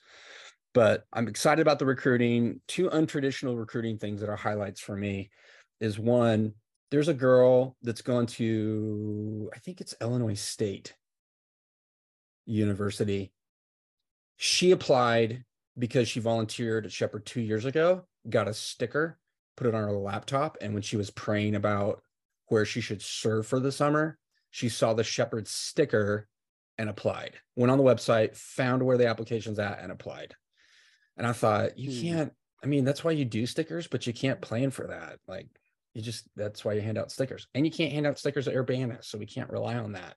But 0.75 1.05
I'm 1.13 1.29
excited 1.29 1.63
about 1.63 1.79
the 1.79 1.87
recruiting. 1.87 2.61
Two 2.69 2.91
untraditional 2.91 3.59
recruiting 3.59 3.99
things 3.99 4.21
that 4.21 4.29
are 4.29 4.37
highlights 4.37 4.81
for 4.81 4.97
me 4.97 5.31
is 5.81 5.99
one, 5.99 6.53
there's 6.91 7.09
a 7.09 7.15
girl 7.15 7.77
that's 7.83 8.03
going 8.03 8.27
to, 8.27 9.51
I 9.55 9.59
think 9.61 9.81
it's 9.81 9.95
Illinois 10.01 10.35
State 10.35 10.95
University. 12.47 13.33
She 14.37 14.71
applied 14.71 15.45
because 15.79 16.09
she 16.09 16.21
volunteered 16.21 16.85
at 16.85 16.93
Shepherd 16.93 17.25
two 17.27 17.41
years 17.41 17.65
ago, 17.65 18.05
got 18.29 18.49
a 18.49 18.55
sticker, 18.55 19.19
put 19.57 19.67
it 19.67 19.75
on 19.75 19.83
her 19.83 19.93
laptop. 19.93 20.59
And 20.61 20.75
when 20.75 20.83
she 20.83 20.97
was 20.97 21.11
praying 21.11 21.55
about 21.55 22.03
where 22.49 22.65
she 22.65 22.81
should 22.81 23.03
serve 23.03 23.47
for 23.47 23.61
the 23.61 23.73
summer, 23.73 24.19
she 24.51 24.69
saw 24.69 24.93
the 24.93 25.05
Shepherd 25.05 25.49
sticker 25.49 26.29
and 26.79 26.89
applied. 26.89 27.35
Went 27.57 27.71
on 27.71 27.79
the 27.79 27.85
website, 27.85 28.37
found 28.37 28.83
where 28.83 28.99
the 28.99 29.07
application's 29.07 29.59
at, 29.59 29.81
and 29.81 29.93
applied. 29.93 30.35
And 31.17 31.27
I 31.27 31.33
thought, 31.33 31.79
you 31.79 31.91
hmm. 31.91 32.17
can't, 32.17 32.33
I 32.63 32.67
mean, 32.67 32.85
that's 32.85 33.05
why 33.05 33.13
you 33.13 33.25
do 33.25 33.47
stickers, 33.47 33.87
but 33.87 34.07
you 34.07 34.13
can't 34.13 34.41
plan 34.41 34.71
for 34.71 34.87
that. 34.89 35.19
Like, 35.27 35.49
you 35.95 36.03
just, 36.03 36.29
that's 36.37 36.65
why 36.65 36.75
you 36.75 36.81
hand 36.81 36.99
out 36.99 37.11
stickers. 37.11 37.47
And 37.55 37.67
you 37.67 37.73
can't 37.73 37.93
hand 37.93 38.07
out 38.07 38.19
stickers 38.19 38.49
at 38.49 38.57
Urbana. 38.57 38.99
So 39.03 39.19
we 39.19 39.27
can't 39.27 39.51
rely 39.51 39.77
on 39.77 39.93
that. 39.93 40.17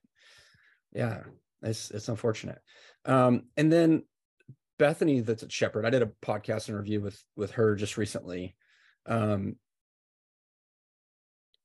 Yeah, 0.92 1.22
it's, 1.62 1.90
it's 1.90 2.08
unfortunate. 2.08 2.58
Um, 3.04 3.44
and 3.56 3.72
then 3.72 4.04
Bethany 4.78 5.20
that's 5.20 5.42
at 5.42 5.52
Shepherd. 5.52 5.86
I 5.86 5.90
did 5.90 6.02
a 6.02 6.12
podcast 6.24 6.68
interview 6.68 7.00
with 7.00 7.22
with 7.36 7.52
her 7.52 7.74
just 7.74 7.96
recently. 7.96 8.54
Um, 9.06 9.56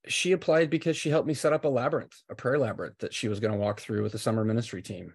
she 0.08 0.32
applied 0.32 0.70
because 0.70 0.98
she 0.98 1.10
helped 1.10 1.28
me 1.28 1.34
set 1.34 1.54
up 1.54 1.66
a 1.66 1.70
labyrinth, 1.70 2.16
a 2.30 2.36
prayer 2.36 2.58
labyrinth 2.58 2.98
that 3.00 3.14
she 3.14 3.28
was 3.28 3.40
going 3.40 3.54
to 3.54 3.60
walk 3.60 3.80
through 3.80 4.02
with 4.02 4.14
the 4.14 4.20
summer 4.20 4.44
ministry 4.44 4.82
team. 4.82 5.14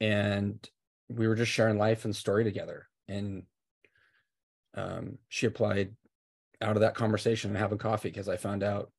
And 0.00 0.68
we 1.08 1.26
were 1.26 1.34
just 1.34 1.52
sharing 1.52 1.78
life 1.78 2.04
and 2.04 2.14
story 2.14 2.44
together. 2.44 2.88
And 3.08 3.44
um, 4.74 5.18
she 5.28 5.46
applied 5.46 5.94
out 6.60 6.76
of 6.76 6.80
that 6.80 6.94
conversation 6.94 7.50
and 7.50 7.58
having 7.58 7.78
coffee 7.78 8.10
because 8.10 8.28
I 8.28 8.36
found 8.36 8.62
out 8.62 8.90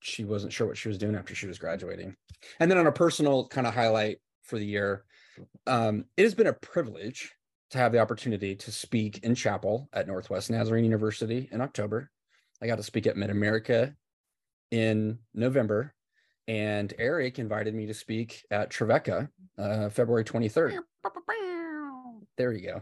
she 0.00 0.24
wasn't 0.24 0.52
sure 0.52 0.66
what 0.66 0.78
she 0.78 0.88
was 0.88 0.98
doing 0.98 1.16
after 1.16 1.34
she 1.34 1.46
was 1.46 1.58
graduating. 1.58 2.16
And 2.60 2.70
then 2.70 2.78
on 2.78 2.86
a 2.86 2.92
personal 2.92 3.48
kind 3.48 3.66
of 3.66 3.74
highlight 3.74 4.18
for 4.48 4.58
the 4.58 4.66
year, 4.66 5.04
um, 5.66 6.06
it 6.16 6.22
has 6.22 6.34
been 6.34 6.46
a 6.46 6.52
privilege 6.52 7.32
to 7.70 7.78
have 7.78 7.92
the 7.92 7.98
opportunity 7.98 8.56
to 8.56 8.72
speak 8.72 9.20
in 9.22 9.34
chapel 9.34 9.88
at 9.92 10.06
Northwest 10.06 10.50
Nazarene 10.50 10.84
University 10.84 11.48
in 11.52 11.60
October. 11.60 12.10
I 12.62 12.66
got 12.66 12.76
to 12.76 12.82
speak 12.82 13.06
at 13.06 13.16
Mid 13.16 13.30
America 13.30 13.94
in 14.70 15.18
November, 15.34 15.94
and 16.48 16.92
Eric 16.98 17.38
invited 17.38 17.74
me 17.74 17.86
to 17.86 17.94
speak 17.94 18.42
at 18.50 18.70
Trevecca 18.70 19.28
uh, 19.58 19.88
February 19.90 20.24
23rd. 20.24 20.78
There 22.36 22.52
you 22.52 22.72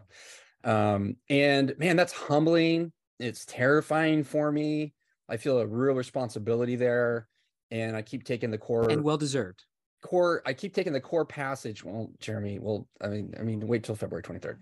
go. 0.64 0.70
Um, 0.70 1.16
and 1.28 1.74
man, 1.78 1.96
that's 1.96 2.12
humbling. 2.12 2.92
It's 3.18 3.44
terrifying 3.44 4.24
for 4.24 4.50
me. 4.52 4.94
I 5.28 5.36
feel 5.36 5.58
a 5.58 5.66
real 5.66 5.94
responsibility 5.94 6.76
there, 6.76 7.28
and 7.70 7.96
I 7.96 8.02
keep 8.02 8.24
taking 8.24 8.50
the 8.50 8.58
core 8.58 8.88
and 8.90 9.02
well 9.02 9.16
deserved 9.16 9.64
core 10.02 10.42
i 10.46 10.52
keep 10.52 10.74
taking 10.74 10.92
the 10.92 11.00
core 11.00 11.24
passage 11.24 11.84
well 11.84 12.10
jeremy 12.20 12.58
well 12.58 12.86
i 13.00 13.08
mean 13.08 13.34
i 13.38 13.42
mean 13.42 13.66
wait 13.66 13.82
till 13.82 13.94
february 13.94 14.22
23rd 14.22 14.58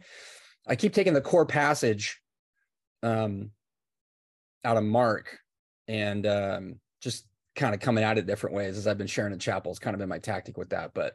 i 0.66 0.76
keep 0.76 0.92
taking 0.92 1.12
the 1.12 1.20
core 1.20 1.46
passage 1.46 2.20
um 3.02 3.50
out 4.64 4.76
of 4.76 4.84
mark 4.84 5.38
and 5.88 6.26
um 6.26 6.76
just 7.00 7.26
kind 7.56 7.74
of 7.74 7.80
coming 7.80 8.04
at 8.04 8.18
it 8.18 8.26
different 8.26 8.54
ways 8.54 8.76
as 8.76 8.86
i've 8.86 8.98
been 8.98 9.06
sharing 9.06 9.32
in 9.32 9.38
chapels 9.38 9.78
kind 9.78 9.94
of 9.94 9.98
been 9.98 10.08
my 10.08 10.18
tactic 10.18 10.56
with 10.56 10.70
that 10.70 10.92
but 10.94 11.14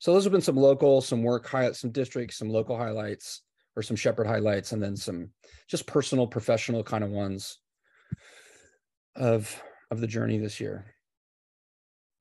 so 0.00 0.12
those 0.12 0.24
have 0.24 0.32
been 0.32 0.40
some 0.40 0.56
local 0.56 1.00
some 1.00 1.22
work 1.22 1.46
highlights 1.46 1.80
some 1.80 1.90
districts 1.90 2.38
some 2.38 2.48
local 2.48 2.76
highlights 2.76 3.42
or 3.76 3.82
some 3.82 3.96
shepherd 3.96 4.26
highlights 4.26 4.72
and 4.72 4.82
then 4.82 4.96
some 4.96 5.30
just 5.68 5.86
personal 5.86 6.26
professional 6.26 6.82
kind 6.82 7.04
of 7.04 7.10
ones 7.10 7.58
of 9.14 9.60
of 9.90 10.00
the 10.00 10.06
journey 10.06 10.38
this 10.38 10.60
year 10.60 10.86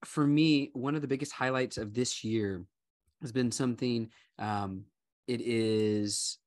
for 0.05 0.25
me, 0.25 0.69
one 0.73 0.95
of 0.95 1.01
the 1.01 1.07
biggest 1.07 1.31
highlights 1.31 1.77
of 1.77 1.93
this 1.93 2.23
year 2.23 2.63
has 3.21 3.31
been 3.31 3.51
something. 3.51 4.09
Um, 4.39 4.83
it 5.27 5.41
is. 5.41 6.37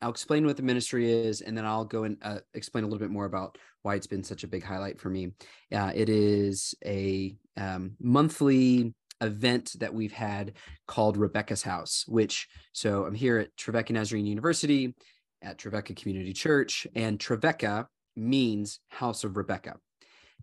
I'll 0.00 0.10
explain 0.10 0.46
what 0.46 0.56
the 0.56 0.62
ministry 0.62 1.10
is, 1.10 1.40
and 1.40 1.56
then 1.56 1.64
I'll 1.64 1.84
go 1.84 2.04
and 2.04 2.16
uh, 2.22 2.38
explain 2.54 2.84
a 2.84 2.86
little 2.86 3.00
bit 3.00 3.10
more 3.10 3.24
about 3.24 3.58
why 3.82 3.96
it's 3.96 4.06
been 4.06 4.22
such 4.22 4.44
a 4.44 4.48
big 4.48 4.62
highlight 4.62 5.00
for 5.00 5.10
me. 5.10 5.32
Uh, 5.74 5.92
it 5.94 6.08
is 6.08 6.74
a 6.84 7.36
um, 7.56 7.92
monthly 8.00 8.94
event 9.20 9.74
that 9.80 9.92
we've 9.92 10.12
had 10.12 10.52
called 10.86 11.16
Rebecca's 11.16 11.62
House, 11.62 12.04
which 12.06 12.48
so 12.72 13.04
I'm 13.04 13.14
here 13.14 13.38
at 13.38 13.56
Trevecca 13.56 13.92
Nazarene 13.92 14.26
University 14.26 14.94
at 15.42 15.58
Trevecca 15.58 15.94
Community 15.94 16.32
Church, 16.32 16.86
and 16.94 17.18
Trevecca 17.18 17.88
means 18.16 18.80
House 18.88 19.24
of 19.24 19.36
Rebecca. 19.36 19.76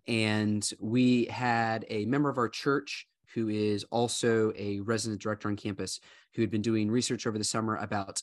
And 0.06 0.68
we 0.78 1.26
had 1.26 1.84
a 1.88 2.04
member 2.06 2.28
of 2.28 2.38
our 2.38 2.48
church 2.48 3.06
who 3.34 3.48
is 3.48 3.84
also 3.90 4.52
a 4.56 4.80
resident 4.80 5.20
director 5.20 5.48
on 5.48 5.56
campus 5.56 6.00
who 6.34 6.42
had 6.42 6.50
been 6.50 6.62
doing 6.62 6.90
research 6.90 7.26
over 7.26 7.38
the 7.38 7.44
summer 7.44 7.76
about 7.76 8.22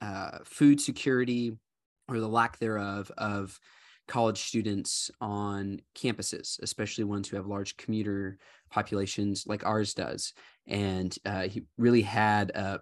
uh, 0.00 0.38
food 0.44 0.80
security 0.80 1.56
or 2.08 2.20
the 2.20 2.28
lack 2.28 2.58
thereof 2.58 3.10
of 3.16 3.58
college 4.08 4.38
students 4.38 5.10
on 5.20 5.80
campuses, 5.94 6.60
especially 6.62 7.04
ones 7.04 7.28
who 7.28 7.36
have 7.36 7.46
large 7.46 7.76
commuter 7.76 8.38
populations 8.70 9.46
like 9.46 9.64
ours 9.64 9.94
does. 9.94 10.32
And 10.66 11.16
uh, 11.24 11.42
he 11.42 11.62
really 11.78 12.02
had 12.02 12.50
a 12.50 12.80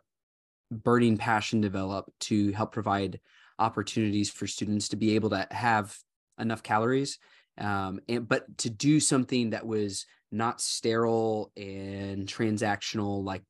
burning 0.71 1.17
passion 1.17 1.61
develop 1.61 2.11
to 2.21 2.53
help 2.53 2.73
provide 2.73 3.21
opportunities 3.59 4.31
for 4.31 4.47
students 4.47 4.89
to 4.89 4.97
be 4.97 5.15
able 5.15 5.31
to 5.31 5.47
have 5.51 5.97
enough 6.39 6.63
calories 6.63 7.19
um, 7.61 8.01
and 8.09 8.29
but 8.29 8.59
to 8.59 8.71
do 8.71 8.99
something 8.99 9.51
that 9.51 9.67
was 9.67 10.07
not 10.33 10.61
sterile 10.61 11.53
and 11.57 12.27
transactional 12.27 13.23
like 13.25 13.45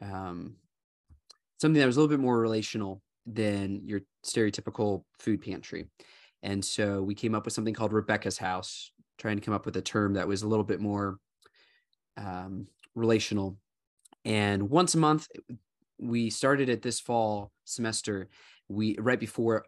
um, 0.00 0.56
something 1.60 1.80
that 1.80 1.86
was 1.86 1.96
a 1.96 2.00
little 2.00 2.16
bit 2.16 2.22
more 2.22 2.38
relational 2.38 3.02
than 3.26 3.82
your 3.84 4.00
stereotypical 4.24 5.04
food 5.18 5.42
pantry. 5.42 5.86
And 6.42 6.64
so 6.64 7.02
we 7.02 7.14
came 7.14 7.34
up 7.34 7.44
with 7.44 7.54
something 7.54 7.74
called 7.74 7.92
rebecca's 7.92 8.38
house 8.38 8.90
trying 9.18 9.36
to 9.36 9.44
come 9.44 9.54
up 9.54 9.64
with 9.64 9.76
a 9.76 9.82
term 9.82 10.14
that 10.14 10.26
was 10.26 10.42
a 10.42 10.48
little 10.48 10.64
bit 10.64 10.80
more 10.80 11.18
um, 12.16 12.66
relational. 12.94 13.56
And 14.24 14.70
once 14.70 14.94
a 14.94 14.98
month 14.98 15.28
we 15.98 16.30
started 16.30 16.68
it 16.68 16.82
this 16.82 17.00
fall 17.00 17.52
semester. 17.64 18.28
We 18.68 18.96
right 18.98 19.20
before 19.20 19.64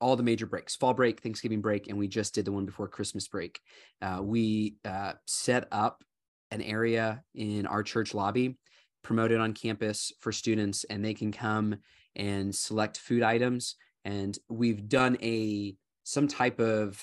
all 0.00 0.16
the 0.16 0.22
major 0.22 0.46
breaks 0.46 0.76
fall 0.76 0.94
break 0.94 1.20
thanksgiving 1.20 1.60
break 1.60 1.88
and 1.88 1.98
we 1.98 2.08
just 2.08 2.34
did 2.34 2.44
the 2.44 2.52
one 2.52 2.66
before 2.66 2.88
christmas 2.88 3.28
break. 3.28 3.60
Uh, 4.02 4.20
we 4.22 4.76
uh, 4.84 5.12
set 5.26 5.66
up 5.72 6.02
an 6.50 6.62
area 6.62 7.22
in 7.34 7.66
our 7.66 7.82
church 7.82 8.14
lobby 8.14 8.56
promoted 9.02 9.38
on 9.38 9.52
campus 9.52 10.12
for 10.20 10.32
students 10.32 10.84
and 10.84 11.04
they 11.04 11.14
can 11.14 11.30
come 11.30 11.76
and 12.16 12.54
select 12.54 12.98
food 12.98 13.22
items. 13.22 13.76
And 14.04 14.36
we've 14.48 14.88
done 14.88 15.16
a 15.22 15.76
some 16.02 16.28
type 16.28 16.60
of 16.60 17.00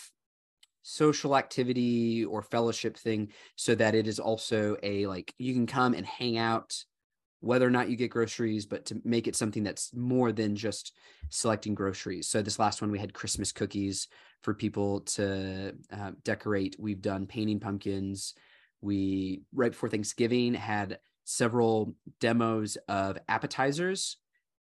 social 0.81 1.38
activity 1.38 2.25
or 2.25 2.41
fellowship 2.41 2.97
thing 2.97 3.29
so 3.55 3.73
that 3.75 3.95
it 3.95 4.05
is 4.05 4.19
also 4.19 4.75
a 4.83 5.05
like 5.07 5.33
you 5.38 5.53
can 5.53 5.65
come 5.65 5.93
and 5.93 6.05
hang 6.05 6.38
out 6.38 6.75
whether 7.43 7.67
or 7.67 7.71
not 7.71 7.89
you 7.89 7.97
get 7.97 8.09
groceries, 8.09 8.65
but 8.65 8.85
to 8.85 9.01
make 9.03 9.27
it 9.27 9.35
something 9.35 9.63
that's 9.63 9.93
more 9.93 10.31
than 10.31 10.55
just 10.55 10.93
selecting 11.29 11.75
groceries. 11.75 12.29
So 12.29 12.41
this 12.41 12.57
last 12.57 12.81
one, 12.81 12.89
we 12.89 13.00
had 13.00 13.13
Christmas 13.13 13.51
cookies 13.51 14.07
for 14.43 14.53
people 14.53 15.01
to 15.01 15.75
uh, 15.91 16.12
decorate. 16.23 16.77
We've 16.79 17.01
done 17.01 17.27
painting 17.27 17.59
pumpkins. 17.59 18.33
We 18.79 19.41
right 19.53 19.71
before 19.71 19.89
Thanksgiving 19.89 20.53
had 20.53 21.00
several 21.25 21.95
demos 22.21 22.77
of 22.88 23.17
appetizers 23.27 24.15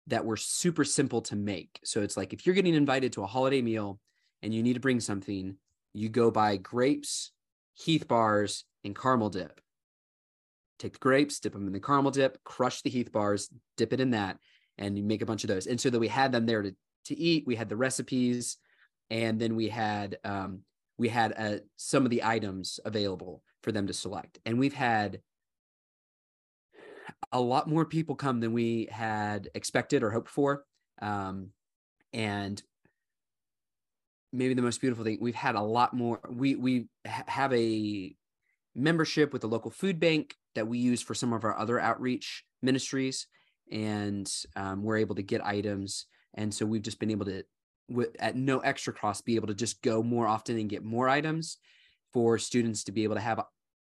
that 0.07 0.25
were 0.25 0.37
super 0.37 0.85
simple 0.85 1.23
to 1.23 1.35
make. 1.37 1.81
So 1.83 2.03
it's 2.03 2.17
like 2.17 2.33
if 2.33 2.47
you're 2.47 2.55
getting 2.55 2.75
invited 2.75 3.13
to 3.15 3.25
a 3.25 3.27
holiday 3.27 3.61
meal 3.61 3.99
and 4.41 4.55
you 4.55 4.63
need 4.63 4.75
to 4.75 4.81
bring 4.81 5.01
something, 5.01 5.57
you 5.95 6.09
go 6.09 6.31
buy 6.31 6.57
grapes, 6.59 7.33
Heath 7.75 8.07
bars, 8.07 8.65
and 8.85 8.97
caramel 8.97 9.31
dip 9.31 9.61
take 10.79 10.95
the 10.95 10.99
grapes, 10.99 11.41
dip 11.41 11.53
them 11.53 11.67
in 11.67 11.73
the 11.73 11.81
caramel 11.81 12.11
dip, 12.11 12.43
crush 12.45 12.83
the 12.83 12.91
Heath 12.91 13.13
bars, 13.13 13.51
dip 13.77 13.93
it 13.93 14.01
in 14.01 14.11
that, 14.11 14.39
and 14.77 14.97
you 14.97 15.05
make 15.05 15.23
a 15.23 15.27
bunch 15.27 15.45
of 15.45 15.49
those. 15.49 15.67
And 15.67 15.81
so 15.81 15.91
that 15.91 15.99
we 15.99 16.09
had 16.09 16.33
them 16.33 16.47
there 16.47 16.63
to 16.63 16.75
to 17.07 17.19
eat. 17.19 17.45
We 17.47 17.57
had 17.57 17.69
the 17.69 17.77
recipes, 17.77 18.59
and 19.11 19.41
then 19.41 19.57
we 19.57 19.69
had 19.69 20.19
um, 20.25 20.61
we 20.99 21.09
had 21.09 21.35
uh, 21.37 21.59
some 21.77 22.05
of 22.05 22.11
the 22.11 22.25
items 22.25 22.81
available 22.85 23.43
for 23.63 23.73
them 23.73 23.87
to 23.87 23.93
select. 23.93 24.39
And 24.45 24.59
we've 24.59 24.75
had 24.75 25.21
a 27.33 27.41
lot 27.41 27.69
more 27.69 27.85
people 27.85 28.15
come 28.15 28.41
than 28.41 28.53
we 28.53 28.89
had 28.91 29.49
expected 29.55 30.03
or 30.03 30.11
hoped 30.11 30.29
for. 30.29 30.65
Um, 31.01 31.51
and 32.13 32.63
maybe 34.33 34.55
the 34.55 34.63
most 34.63 34.81
beautiful 34.81 35.05
thing 35.05 35.19
we've 35.21 35.35
had 35.35 35.55
a 35.55 35.61
lot 35.63 35.95
more. 35.95 36.21
We 36.31 36.57
we 36.57 36.89
have 37.05 37.53
a 37.53 38.15
membership 38.75 39.33
with 39.33 39.43
the 39.43 39.49
local 39.49 39.71
food 39.71 39.99
bank 39.99 40.35
that 40.55 40.69
we 40.69 40.79
use 40.79 41.03
for 41.03 41.15
some 41.15 41.33
of 41.33 41.45
our 41.45 41.59
other 41.59 41.81
outreach 41.81 42.45
ministries 42.63 43.27
and 43.71 44.31
um, 44.57 44.83
we're 44.83 44.97
able 44.97 45.15
to 45.15 45.23
get 45.23 45.45
items. 45.45 46.07
And 46.35 46.53
so 46.53 46.67
we've 46.67 46.83
just 46.83 46.99
been 46.99 47.11
able 47.11 47.27
to 47.27 47.45
at 48.19 48.37
no 48.37 48.59
extra 48.59 48.93
cost 48.93 49.25
be 49.25 49.37
able 49.37 49.47
to 49.47 49.55
just 49.55 49.81
go 49.83 50.03
more 50.03 50.27
often 50.27 50.59
and 50.59 50.69
get 50.69 50.85
more 50.85 51.09
items 51.09 51.57
for 52.13 52.39
students 52.39 52.85
to 52.85 52.93
be 52.93 53.05
able 53.05 53.15
to 53.15 53.21
have 53.21 53.39
a, 53.39 53.47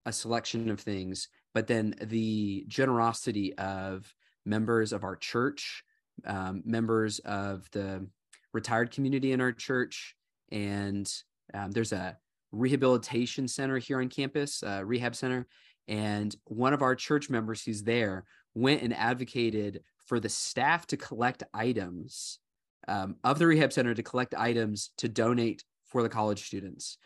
a 0.05 0.12
selection 0.12 0.70
of 0.70 0.79
things. 0.79 1.29
But 1.53 1.67
then 1.67 1.96
the 2.01 2.65
generosity 2.67 3.58
of 3.58 4.13
members 4.46 4.91
of 4.91 5.03
our 5.03 5.15
church 5.15 5.84
um, 6.25 6.62
members 6.65 7.20
of 7.20 7.70
the 7.72 8.08
retired 8.53 8.91
community 8.91 9.32
in 9.32 9.41
our 9.41 9.51
church 9.51 10.15
and 10.51 11.12
um, 11.53 11.72
there's 11.72 11.91
a 11.91 12.17
rehabilitation 12.55 13.47
center 13.47 13.77
here 13.77 14.00
on 14.00 14.09
campus, 14.09 14.63
uh, 14.63 14.81
rehab 14.83 15.15
center. 15.15 15.47
And 15.88 16.35
one 16.45 16.74
of 16.74 16.81
our 16.81 16.95
church 16.95 17.29
members 17.29 17.63
who's 17.63 17.83
there 17.83 18.25
went 18.55 18.81
and 18.81 18.93
advocated 18.93 19.81
for 20.05 20.19
the 20.19 20.29
staff 20.29 20.88
to 20.88 20.97
collect 20.97 21.43
items 21.53 22.39
um, 22.88 23.15
of 23.24 23.39
the 23.39 23.47
rehab 23.47 23.74
center 23.74 23.93
to 23.93 24.03
collect 24.03 24.33
items 24.35 24.91
to 24.97 25.07
donate 25.07 25.63
for 25.85 26.03
the 26.03 26.09
college 26.09 26.45
students. 26.45 26.97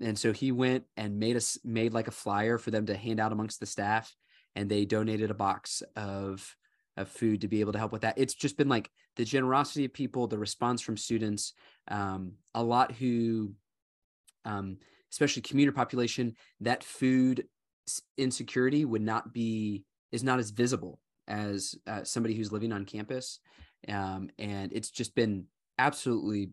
And 0.00 0.18
so 0.18 0.32
he 0.32 0.52
went 0.52 0.84
and 0.96 1.18
made 1.18 1.36
us 1.36 1.58
made 1.64 1.94
like 1.94 2.08
a 2.08 2.12
flyer 2.12 2.58
for 2.58 2.70
them 2.70 2.86
to 2.86 2.96
hand 2.96 3.20
out 3.20 3.32
amongst 3.32 3.60
the 3.60 3.66
staff, 3.66 4.14
and 4.54 4.68
they 4.68 4.84
donated 4.84 5.30
a 5.30 5.34
box 5.34 5.82
of 5.94 6.54
of 6.96 7.08
food 7.08 7.42
to 7.42 7.48
be 7.48 7.60
able 7.60 7.72
to 7.72 7.78
help 7.78 7.92
with 7.92 8.02
that. 8.02 8.18
It's 8.18 8.34
just 8.34 8.56
been 8.56 8.68
like 8.68 8.90
the 9.16 9.24
generosity 9.24 9.84
of 9.84 9.92
people, 9.92 10.26
the 10.26 10.38
response 10.38 10.80
from 10.80 10.96
students, 10.96 11.52
um, 11.88 12.32
a 12.54 12.62
lot 12.62 12.92
who 12.92 13.52
um, 14.46 14.78
especially 15.12 15.42
commuter 15.42 15.72
population, 15.72 16.34
that 16.60 16.82
food 16.82 17.46
insecurity 18.16 18.84
would 18.84 19.02
not 19.02 19.32
be 19.32 19.84
is 20.12 20.24
not 20.24 20.38
as 20.38 20.50
visible 20.50 20.98
as 21.28 21.74
uh, 21.86 22.04
somebody 22.04 22.34
who's 22.34 22.52
living 22.52 22.72
on 22.72 22.84
campus, 22.84 23.40
um, 23.88 24.30
and 24.38 24.72
it's 24.72 24.90
just 24.90 25.14
been 25.14 25.44
absolutely 25.78 26.50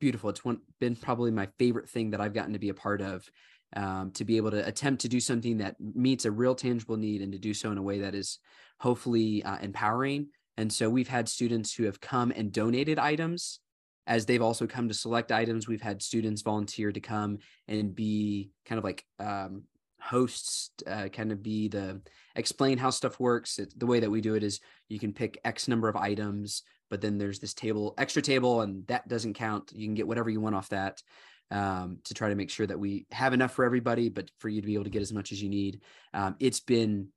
beautiful. 0.00 0.30
It's 0.30 0.44
one, 0.44 0.60
been 0.80 0.96
probably 0.96 1.30
my 1.30 1.48
favorite 1.58 1.88
thing 1.88 2.10
that 2.10 2.20
I've 2.20 2.34
gotten 2.34 2.52
to 2.52 2.58
be 2.58 2.68
a 2.68 2.74
part 2.74 3.00
of. 3.00 3.28
Um, 3.76 4.12
to 4.12 4.24
be 4.24 4.38
able 4.38 4.50
to 4.52 4.66
attempt 4.66 5.02
to 5.02 5.10
do 5.10 5.20
something 5.20 5.58
that 5.58 5.76
meets 5.78 6.24
a 6.24 6.30
real 6.30 6.54
tangible 6.54 6.96
need 6.96 7.20
and 7.20 7.32
to 7.32 7.38
do 7.38 7.52
so 7.52 7.70
in 7.70 7.76
a 7.76 7.82
way 7.82 7.98
that 8.00 8.14
is 8.14 8.38
hopefully 8.80 9.42
uh, 9.42 9.58
empowering. 9.60 10.28
And 10.56 10.72
so 10.72 10.88
we've 10.88 11.08
had 11.08 11.28
students 11.28 11.74
who 11.74 11.84
have 11.84 12.00
come 12.00 12.32
and 12.34 12.50
donated 12.50 12.98
items 12.98 13.60
as 14.08 14.24
they've 14.24 14.42
also 14.42 14.66
come 14.66 14.88
to 14.88 14.94
select 14.94 15.30
items. 15.30 15.68
We've 15.68 15.82
had 15.82 16.02
students 16.02 16.42
volunteer 16.42 16.90
to 16.90 17.00
come 17.00 17.38
and 17.68 17.94
be 17.94 18.50
kind 18.64 18.78
of 18.78 18.84
like 18.84 19.04
um, 19.20 19.64
hosts, 20.00 20.70
uh, 20.86 21.08
kind 21.08 21.30
of 21.30 21.42
be 21.42 21.68
the 21.68 22.00
explain 22.34 22.78
how 22.78 22.90
stuff 22.90 23.20
works. 23.20 23.58
It, 23.58 23.78
the 23.78 23.86
way 23.86 24.00
that 24.00 24.10
we 24.10 24.22
do 24.22 24.34
it 24.34 24.42
is 24.42 24.60
you 24.88 24.98
can 24.98 25.12
pick 25.12 25.38
X 25.44 25.68
number 25.68 25.88
of 25.88 25.96
items, 25.96 26.62
but 26.88 27.02
then 27.02 27.18
there's 27.18 27.38
this 27.38 27.52
table, 27.52 27.94
extra 27.98 28.22
table, 28.22 28.62
and 28.62 28.86
that 28.86 29.06
doesn't 29.06 29.34
count. 29.34 29.72
You 29.74 29.86
can 29.86 29.94
get 29.94 30.08
whatever 30.08 30.30
you 30.30 30.40
want 30.40 30.54
off 30.54 30.70
that 30.70 31.02
um, 31.50 31.98
to 32.04 32.14
try 32.14 32.30
to 32.30 32.34
make 32.34 32.50
sure 32.50 32.66
that 32.66 32.80
we 32.80 33.06
have 33.12 33.34
enough 33.34 33.52
for 33.52 33.66
everybody, 33.66 34.08
but 34.08 34.30
for 34.38 34.48
you 34.48 34.62
to 34.62 34.66
be 34.66 34.74
able 34.74 34.84
to 34.84 34.90
get 34.90 35.02
as 35.02 35.12
much 35.12 35.32
as 35.32 35.42
you 35.42 35.50
need. 35.50 35.82
Um, 36.14 36.34
it's 36.40 36.60
been 36.60 37.08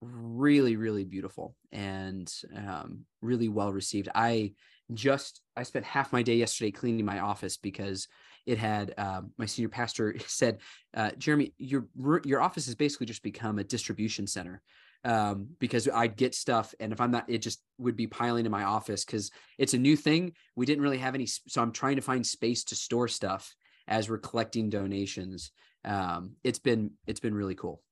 really, 0.00 0.76
really 0.76 1.04
beautiful 1.04 1.56
and 1.72 2.32
um, 2.56 3.00
really 3.20 3.48
well 3.48 3.72
received. 3.72 4.08
I 4.14 4.52
just 4.94 5.40
I 5.56 5.62
spent 5.62 5.84
half 5.84 6.12
my 6.12 6.22
day 6.22 6.36
yesterday 6.36 6.70
cleaning 6.70 7.04
my 7.04 7.20
office 7.20 7.56
because 7.56 8.08
it 8.46 8.58
had 8.58 8.94
uh, 8.96 9.22
my 9.36 9.46
senior 9.46 9.68
pastor 9.68 10.16
said, 10.26 10.58
uh, 10.94 11.10
Jeremy, 11.18 11.52
your 11.58 11.88
your 12.24 12.40
office 12.40 12.66
has 12.66 12.74
basically 12.74 13.06
just 13.06 13.22
become 13.22 13.58
a 13.58 13.64
distribution 13.64 14.26
center 14.26 14.62
um, 15.04 15.48
because 15.58 15.88
I'd 15.88 16.16
get 16.16 16.34
stuff, 16.34 16.74
and 16.80 16.92
if 16.92 17.00
I'm 17.00 17.10
not, 17.10 17.28
it 17.28 17.38
just 17.38 17.62
would 17.78 17.96
be 17.96 18.06
piling 18.06 18.46
in 18.46 18.52
my 18.52 18.64
office 18.64 19.04
because 19.04 19.30
it's 19.58 19.74
a 19.74 19.78
new 19.78 19.96
thing. 19.96 20.32
We 20.56 20.66
didn't 20.66 20.82
really 20.82 20.98
have 20.98 21.14
any, 21.14 21.26
so 21.26 21.62
I'm 21.62 21.72
trying 21.72 21.96
to 21.96 22.02
find 22.02 22.26
space 22.26 22.64
to 22.64 22.74
store 22.74 23.08
stuff 23.08 23.54
as 23.86 24.08
we're 24.08 24.18
collecting 24.18 24.70
donations. 24.70 25.52
Um, 25.84 26.32
it's 26.42 26.58
been 26.58 26.92
it's 27.06 27.20
been 27.20 27.34
really 27.34 27.54
cool. 27.54 27.82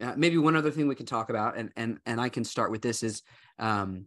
Uh, 0.00 0.14
maybe 0.16 0.38
one 0.38 0.56
other 0.56 0.70
thing 0.70 0.88
we 0.88 0.94
can 0.94 1.06
talk 1.06 1.30
about, 1.30 1.56
and 1.56 1.70
and 1.76 1.98
and 2.04 2.20
I 2.20 2.28
can 2.28 2.44
start 2.44 2.70
with 2.70 2.82
this 2.82 3.02
is 3.02 3.22
um, 3.58 4.06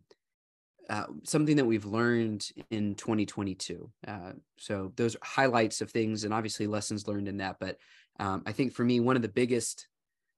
uh, 0.89 1.05
something 1.23 1.55
that 1.55 1.65
we've 1.65 1.85
learned 1.85 2.47
in 2.69 2.95
2022. 2.95 3.89
Uh, 4.07 4.33
so 4.57 4.91
those 4.95 5.15
highlights 5.21 5.81
of 5.81 5.91
things, 5.91 6.23
and 6.23 6.33
obviously 6.33 6.67
lessons 6.67 7.07
learned 7.07 7.27
in 7.27 7.37
that. 7.37 7.57
But 7.59 7.77
um, 8.19 8.43
I 8.45 8.51
think 8.51 8.73
for 8.73 8.83
me, 8.83 8.99
one 8.99 9.15
of 9.15 9.21
the 9.21 9.29
biggest 9.29 9.87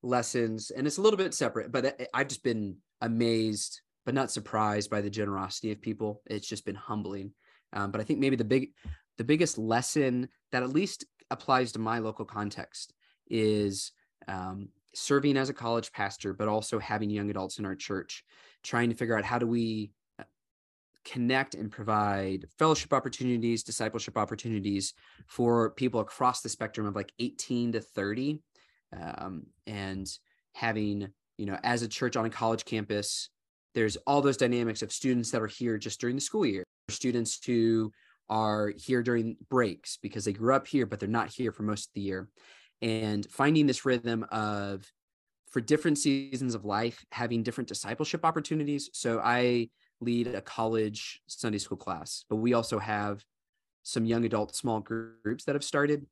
lessons, 0.03 0.71
and 0.71 0.85
it's 0.85 0.97
a 0.97 1.01
little 1.01 1.17
bit 1.17 1.33
separate, 1.33 1.71
but 1.71 1.99
I've 2.13 2.27
just 2.27 2.43
been 2.43 2.77
amazed, 3.01 3.81
but 4.05 4.13
not 4.13 4.31
surprised 4.31 4.89
by 4.89 5.01
the 5.01 5.09
generosity 5.09 5.71
of 5.71 5.81
people. 5.81 6.21
It's 6.27 6.47
just 6.47 6.65
been 6.65 6.75
humbling. 6.75 7.31
Um, 7.73 7.91
but 7.91 7.99
I 7.99 8.03
think 8.03 8.19
maybe 8.19 8.35
the 8.35 8.43
big, 8.43 8.69
the 9.17 9.23
biggest 9.23 9.57
lesson 9.57 10.29
that 10.51 10.63
at 10.63 10.69
least 10.69 11.05
applies 11.31 11.71
to 11.73 11.79
my 11.79 11.99
local 11.99 12.25
context 12.25 12.93
is 13.27 13.91
um, 14.27 14.69
serving 14.93 15.37
as 15.37 15.49
a 15.49 15.53
college 15.53 15.91
pastor, 15.91 16.33
but 16.33 16.47
also 16.47 16.79
having 16.79 17.09
young 17.09 17.29
adults 17.29 17.59
in 17.59 17.65
our 17.65 17.75
church, 17.75 18.23
trying 18.63 18.89
to 18.89 18.95
figure 18.95 19.17
out 19.17 19.25
how 19.25 19.39
do 19.39 19.47
we 19.47 19.91
connect 21.05 21.55
and 21.55 21.71
provide 21.71 22.45
fellowship 22.57 22.91
opportunities, 22.91 23.63
discipleship 23.63 24.17
opportunities 24.17 24.93
for 25.27 25.69
people 25.71 25.99
across 25.99 26.41
the 26.41 26.49
spectrum 26.49 26.87
of 26.87 26.95
like 26.95 27.13
18 27.19 27.73
to 27.73 27.81
30. 27.81 28.41
Um, 28.95 29.43
and 29.67 30.07
having, 30.53 31.09
you 31.37 31.45
know, 31.45 31.57
as 31.63 31.83
a 31.83 31.87
church 31.87 32.15
on 32.15 32.25
a 32.25 32.29
college 32.29 32.65
campus, 32.65 33.29
there's 33.73 33.97
all 34.07 34.21
those 34.21 34.37
dynamics 34.37 34.81
of 34.81 34.91
students 34.91 35.31
that 35.31 35.41
are 35.41 35.47
here 35.47 35.77
just 35.77 35.99
during 36.01 36.15
the 36.15 36.21
school 36.21 36.45
year, 36.45 36.63
students 36.89 37.39
who 37.45 37.91
are 38.29 38.73
here 38.75 39.03
during 39.03 39.37
breaks 39.49 39.97
because 40.01 40.25
they 40.25 40.33
grew 40.33 40.55
up 40.55 40.65
here, 40.65 40.85
but 40.85 40.99
they're 40.99 41.09
not 41.09 41.29
here 41.29 41.51
for 41.51 41.63
most 41.63 41.89
of 41.89 41.93
the 41.93 42.01
year. 42.01 42.29
And 42.81 43.25
finding 43.29 43.67
this 43.67 43.85
rhythm 43.85 44.25
of, 44.31 44.89
for 45.51 45.61
different 45.61 45.97
seasons 45.97 46.55
of 46.55 46.65
life, 46.65 47.05
having 47.11 47.43
different 47.43 47.67
discipleship 47.67 48.25
opportunities. 48.25 48.89
So 48.93 49.21
I, 49.23 49.69
lead 50.01 50.27
a 50.27 50.41
college 50.41 51.21
Sunday 51.27 51.57
school 51.57 51.77
class, 51.77 52.25
but 52.29 52.37
we 52.37 52.53
also 52.53 52.79
have 52.79 53.23
some 53.83 54.05
young 54.05 54.25
adult 54.25 54.55
small 54.55 54.79
groups 54.79 55.45
that 55.45 55.55
have 55.55 55.63
started 55.63 56.05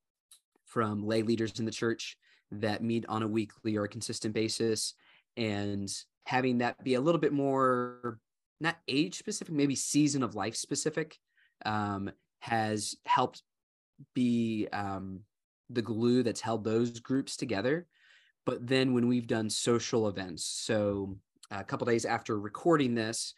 from 0.66 1.06
lay 1.06 1.22
leaders 1.22 1.60
in 1.60 1.66
the 1.66 1.72
church 1.72 2.18
that 2.52 2.84
meet 2.84 3.06
on 3.10 3.24
a 3.24 3.28
weekly 3.28 3.76
or 3.76 3.84
a 3.84 3.90
consistent 3.90 4.34
basis. 4.34 4.94
And 5.38 5.92
having 6.26 6.60
that 6.60 6.84
be 6.84 6.94
a 6.94 7.02
little 7.02 7.20
bit 7.20 7.34
more 7.34 8.20
not 8.60 8.78
age 8.88 9.18
specific 9.18 9.54
maybe 9.54 9.76
season 9.76 10.24
of 10.24 10.36
life 10.36 10.56
specific 10.56 11.18
um, 11.66 12.12
has 12.40 12.96
helped 13.06 13.42
be 14.14 14.68
um, 14.72 15.22
the 15.70 15.82
glue 15.82 16.24
that's 16.24 16.42
held 16.42 16.64
those 16.64 17.00
groups 17.00 17.36
together. 17.36 17.88
But 18.46 18.66
then 18.68 18.94
when 18.94 19.08
we've 19.08 19.28
done 19.28 19.50
social 19.50 20.08
events 20.08 20.46
so 20.46 21.18
a 21.52 21.64
couple 21.64 21.86
days 21.86 22.06
after 22.06 22.40
recording 22.40 22.96
this 22.96 23.34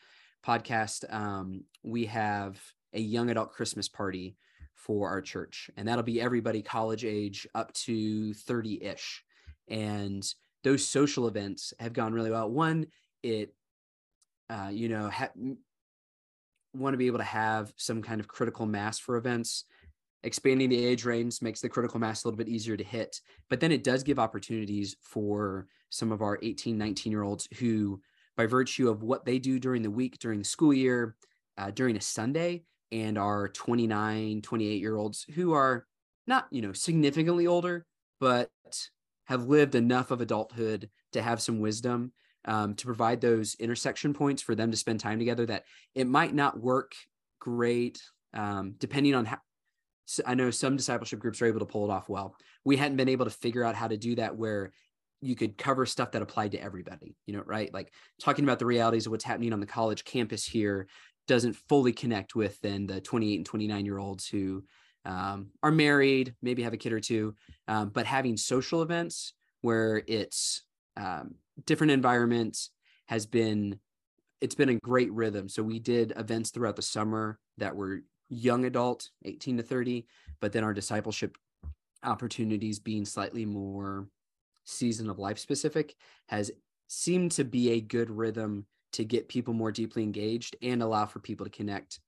podcast, 0.45 1.12
um, 1.13 1.63
we 1.84 2.05
have 2.05 2.60
a 2.93 2.99
young 2.99 3.29
adult 3.29 3.51
Christmas 3.51 3.88
party 3.88 4.36
for 4.73 5.10
our 5.10 5.21
church, 5.21 5.69
and 5.75 5.88
that'll 5.88 6.03
be 6.03 6.21
everybody 6.21 6.62
college 6.62 7.03
age 7.03 7.47
up 7.55 7.73
to 7.73 8.34
30 8.34 8.84
ish. 8.84 9.23
And 9.67 10.23
those 10.63 10.88
social 10.88 11.27
events 11.27 11.73
have 11.79 11.93
gone 11.93 12.13
really 12.13 12.31
well. 12.31 12.49
One, 12.49 12.88
it, 13.23 13.53
uh, 14.49 14.69
you 14.71 14.89
know, 14.89 15.10
ha- 15.10 15.31
want 16.75 16.93
to 16.93 16.97
be 16.97 17.08
able 17.08 17.19
to 17.19 17.23
have 17.23 17.73
some 17.77 18.01
kind 18.01 18.19
of 18.19 18.27
critical 18.27 18.65
mass 18.65 18.99
for 18.99 19.17
events. 19.17 19.65
Expanding 20.23 20.69
the 20.69 20.86
age 20.86 21.05
range 21.05 21.41
makes 21.41 21.62
the 21.62 21.69
critical 21.69 21.99
mass 21.99 22.23
a 22.23 22.27
little 22.27 22.38
bit 22.38 22.49
easier 22.49 22.75
to 22.75 22.84
hit, 22.84 23.21
but 23.49 23.60
then 23.60 23.71
it 23.71 23.84
does 23.84 24.03
give 24.03 24.19
opportunities 24.19 24.95
for 25.01 25.67
some 25.89 26.12
of 26.12 26.21
our 26.21 26.39
18, 26.41 26.77
19 26.77 27.12
year 27.12 27.23
olds 27.23 27.47
who 27.60 28.01
by 28.38 28.45
virtue 28.45 28.89
of 28.89 29.04
what 29.04 29.26
they 29.26 29.39
do 29.39 29.60
during 29.60 29.82
the 29.82 29.91
week, 29.91 30.19
during 30.19 30.39
the 30.39 30.45
school 30.45 30.74
year, 30.74 31.15
uh, 31.58 31.71
during 31.71 31.95
a 31.95 32.02
Sunday, 32.02 32.63
and 32.91 33.17
our 33.17 33.48
29, 33.50 34.41
28 34.41 34.80
year 34.80 34.95
olds 34.95 35.26
who 35.36 35.54
are 35.54 35.86
not, 36.28 36.48
you 36.52 36.62
know, 36.62 36.74
significantly 36.74 37.48
older, 37.48 37.86
but 38.19 38.50
have 39.26 39.48
lived 39.48 39.76
enough 39.76 40.12
of 40.12 40.21
adulthood 40.21 40.89
to 41.13 41.21
have 41.21 41.41
some 41.41 41.60
wisdom 41.60 42.12
um, 42.45 42.76
to 42.76 42.86
provide 42.86 43.21
those 43.21 43.56
intersection 43.56 44.13
points 44.13 44.41
for 44.41 44.56
them 44.56 44.71
to 44.71 44.78
spend 44.78 45.00
time 45.00 45.19
together 45.19 45.45
that 45.45 45.63
it 45.95 46.08
might 46.08 46.34
not 46.34 46.60
work 46.60 46.93
great 47.39 48.02
um, 48.34 48.76
depending 48.80 49.15
on 49.15 49.26
how 49.26 49.38
I 50.26 50.36
know 50.36 50.52
some 50.52 50.76
discipleship 50.76 51.19
groups 51.19 51.41
are 51.41 51.48
able 51.48 51.60
to 51.60 51.65
pull 51.65 51.89
it 51.89 51.93
off 51.93 52.10
well. 52.10 52.36
We 52.63 52.78
hadn't 52.78 52.98
been 52.98 53.10
able 53.10 53.26
to 53.26 53.32
figure 53.32 53.63
out 53.63 53.76
how 53.76 53.88
to 53.88 53.98
do 53.98 54.15
that 54.15 54.36
where 54.36 54.71
you 55.25 55.35
could 55.35 55.57
cover 55.57 55.85
stuff 55.85 56.11
that 56.11 56.21
applied 56.21 56.51
to 56.51 56.61
everybody, 56.61 57.15
you 57.25 57.33
know, 57.33 57.43
right? 57.45 57.73
Like 57.73 57.91
talking 58.19 58.45
about 58.45 58.59
the 58.59 58.65
realities 58.65 59.05
of 59.05 59.11
what's 59.11 59.23
happening 59.23 59.53
on 59.53 59.59
the 59.59 59.65
college 59.65 60.03
campus 60.03 60.45
here 60.45 60.88
doesn't 61.27 61.55
fully 61.67 61.91
connect 61.91 62.35
with 62.35 62.59
then 62.61 62.85
the 62.85 63.01
28 63.01 63.38
and 63.38 63.45
29 63.45 63.85
year 63.85 63.97
olds 63.97 64.27
who 64.27 64.63
um, 65.05 65.47
are 65.63 65.71
married, 65.71 66.35
maybe 66.41 66.63
have 66.63 66.73
a 66.73 66.77
kid 66.77 66.93
or 66.93 66.99
two, 66.99 67.35
um, 67.67 67.89
but 67.89 68.05
having 68.05 68.38
social 68.38 68.81
events 68.81 69.33
where 69.61 70.03
it's 70.07 70.63
um, 70.97 71.35
different 71.65 71.91
environments 71.91 72.71
has 73.07 73.25
been 73.25 73.79
it's 74.41 74.55
been 74.55 74.69
a 74.69 74.75
great 74.75 75.11
rhythm. 75.11 75.49
So 75.49 75.63
we 75.63 75.79
did 75.79 76.13
events 76.17 76.51
throughout 76.51 76.75
the 76.75 76.81
summer 76.81 77.39
that 77.57 77.75
were 77.75 78.01
young 78.29 78.65
adult, 78.65 79.09
18 79.23 79.57
to 79.57 79.63
30, 79.63 80.05
but 80.39 80.51
then 80.51 80.63
our 80.63 80.73
discipleship 80.73 81.38
opportunities 82.03 82.79
being 82.79 83.05
slightly 83.05 83.45
more 83.45 84.07
season 84.65 85.10
of 85.10 85.19
life 85.19 85.39
specific 85.39 85.95
has 86.28 86.51
seemed 86.88 87.32
to 87.32 87.43
be 87.43 87.71
a 87.71 87.82
good 87.82 88.10
rhythm 88.10 88.65
to 88.93 89.04
get 89.04 89.28
people 89.28 89.54
more 89.54 89.71
deeply 89.71 90.04
engaged 90.04 90.56
and 90.62 90.82
allow 90.82 91.06
for 91.06 91.19
people 91.19 91.45
to 91.45 91.51
connect 91.51 91.99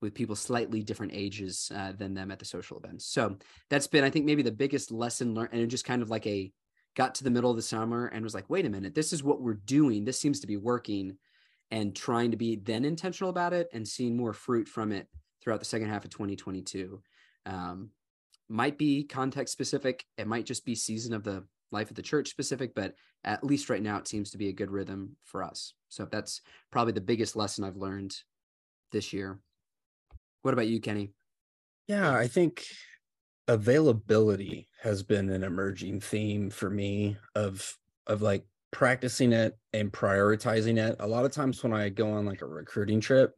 with 0.00 0.14
people 0.14 0.34
slightly 0.34 0.82
different 0.82 1.12
ages 1.14 1.70
uh, 1.74 1.92
than 1.92 2.14
them 2.14 2.30
at 2.30 2.38
the 2.38 2.44
social 2.44 2.78
events. 2.78 3.06
So 3.06 3.36
that's 3.68 3.86
been, 3.86 4.04
I 4.04 4.10
think, 4.10 4.24
maybe 4.24 4.42
the 4.42 4.50
biggest 4.50 4.90
lesson 4.90 5.34
learned. 5.34 5.50
And 5.52 5.60
it 5.60 5.66
just 5.66 5.84
kind 5.84 6.00
of 6.00 6.10
like 6.10 6.26
a 6.26 6.50
got 6.96 7.14
to 7.16 7.24
the 7.24 7.30
middle 7.30 7.50
of 7.50 7.56
the 7.56 7.62
summer 7.62 8.06
and 8.06 8.24
was 8.24 8.34
like, 8.34 8.48
wait 8.48 8.66
a 8.66 8.70
minute, 8.70 8.94
this 8.94 9.12
is 9.12 9.22
what 9.22 9.42
we're 9.42 9.54
doing. 9.54 10.04
This 10.04 10.18
seems 10.18 10.40
to 10.40 10.46
be 10.46 10.56
working. 10.56 11.16
And 11.72 11.94
trying 11.94 12.32
to 12.32 12.36
be 12.36 12.56
then 12.56 12.84
intentional 12.84 13.30
about 13.30 13.52
it 13.52 13.68
and 13.72 13.86
seeing 13.86 14.16
more 14.16 14.32
fruit 14.32 14.66
from 14.66 14.90
it 14.90 15.06
throughout 15.40 15.60
the 15.60 15.66
second 15.66 15.88
half 15.88 16.04
of 16.04 16.10
2022. 16.10 17.00
Um, 17.46 17.90
might 18.48 18.76
be 18.76 19.04
context 19.04 19.52
specific. 19.52 20.04
It 20.18 20.26
might 20.26 20.46
just 20.46 20.64
be 20.64 20.74
season 20.74 21.14
of 21.14 21.22
the 21.22 21.44
life 21.70 21.90
of 21.90 21.96
the 21.96 22.02
church 22.02 22.28
specific, 22.28 22.74
but 22.74 22.94
at 23.24 23.44
least 23.44 23.70
right 23.70 23.82
now 23.82 23.98
it 23.98 24.08
seems 24.08 24.30
to 24.30 24.38
be 24.38 24.48
a 24.48 24.52
good 24.52 24.70
rhythm 24.70 25.16
for 25.24 25.42
us. 25.42 25.74
So 25.88 26.06
that's 26.10 26.40
probably 26.70 26.92
the 26.92 27.00
biggest 27.00 27.36
lesson 27.36 27.64
I've 27.64 27.76
learned 27.76 28.14
this 28.92 29.12
year. 29.12 29.40
What 30.42 30.54
about 30.54 30.68
you, 30.68 30.80
Kenny? 30.80 31.12
Yeah, 31.86 32.14
I 32.14 32.28
think 32.28 32.64
availability 33.48 34.68
has 34.80 35.02
been 35.02 35.28
an 35.30 35.42
emerging 35.42 36.00
theme 36.00 36.50
for 36.50 36.70
me 36.70 37.16
of 37.34 37.76
of 38.06 38.22
like 38.22 38.44
practicing 38.70 39.32
it 39.32 39.58
and 39.72 39.92
prioritizing 39.92 40.78
it. 40.78 40.96
A 41.00 41.06
lot 41.06 41.24
of 41.24 41.32
times 41.32 41.62
when 41.62 41.72
I 41.72 41.88
go 41.88 42.12
on 42.12 42.26
like 42.26 42.42
a 42.42 42.46
recruiting 42.46 43.00
trip, 43.00 43.34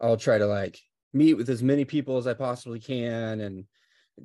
I'll 0.00 0.16
try 0.16 0.38
to 0.38 0.46
like 0.46 0.78
meet 1.12 1.34
with 1.34 1.48
as 1.48 1.62
many 1.62 1.84
people 1.84 2.16
as 2.16 2.26
I 2.26 2.34
possibly 2.34 2.80
can 2.80 3.40
and 3.40 3.64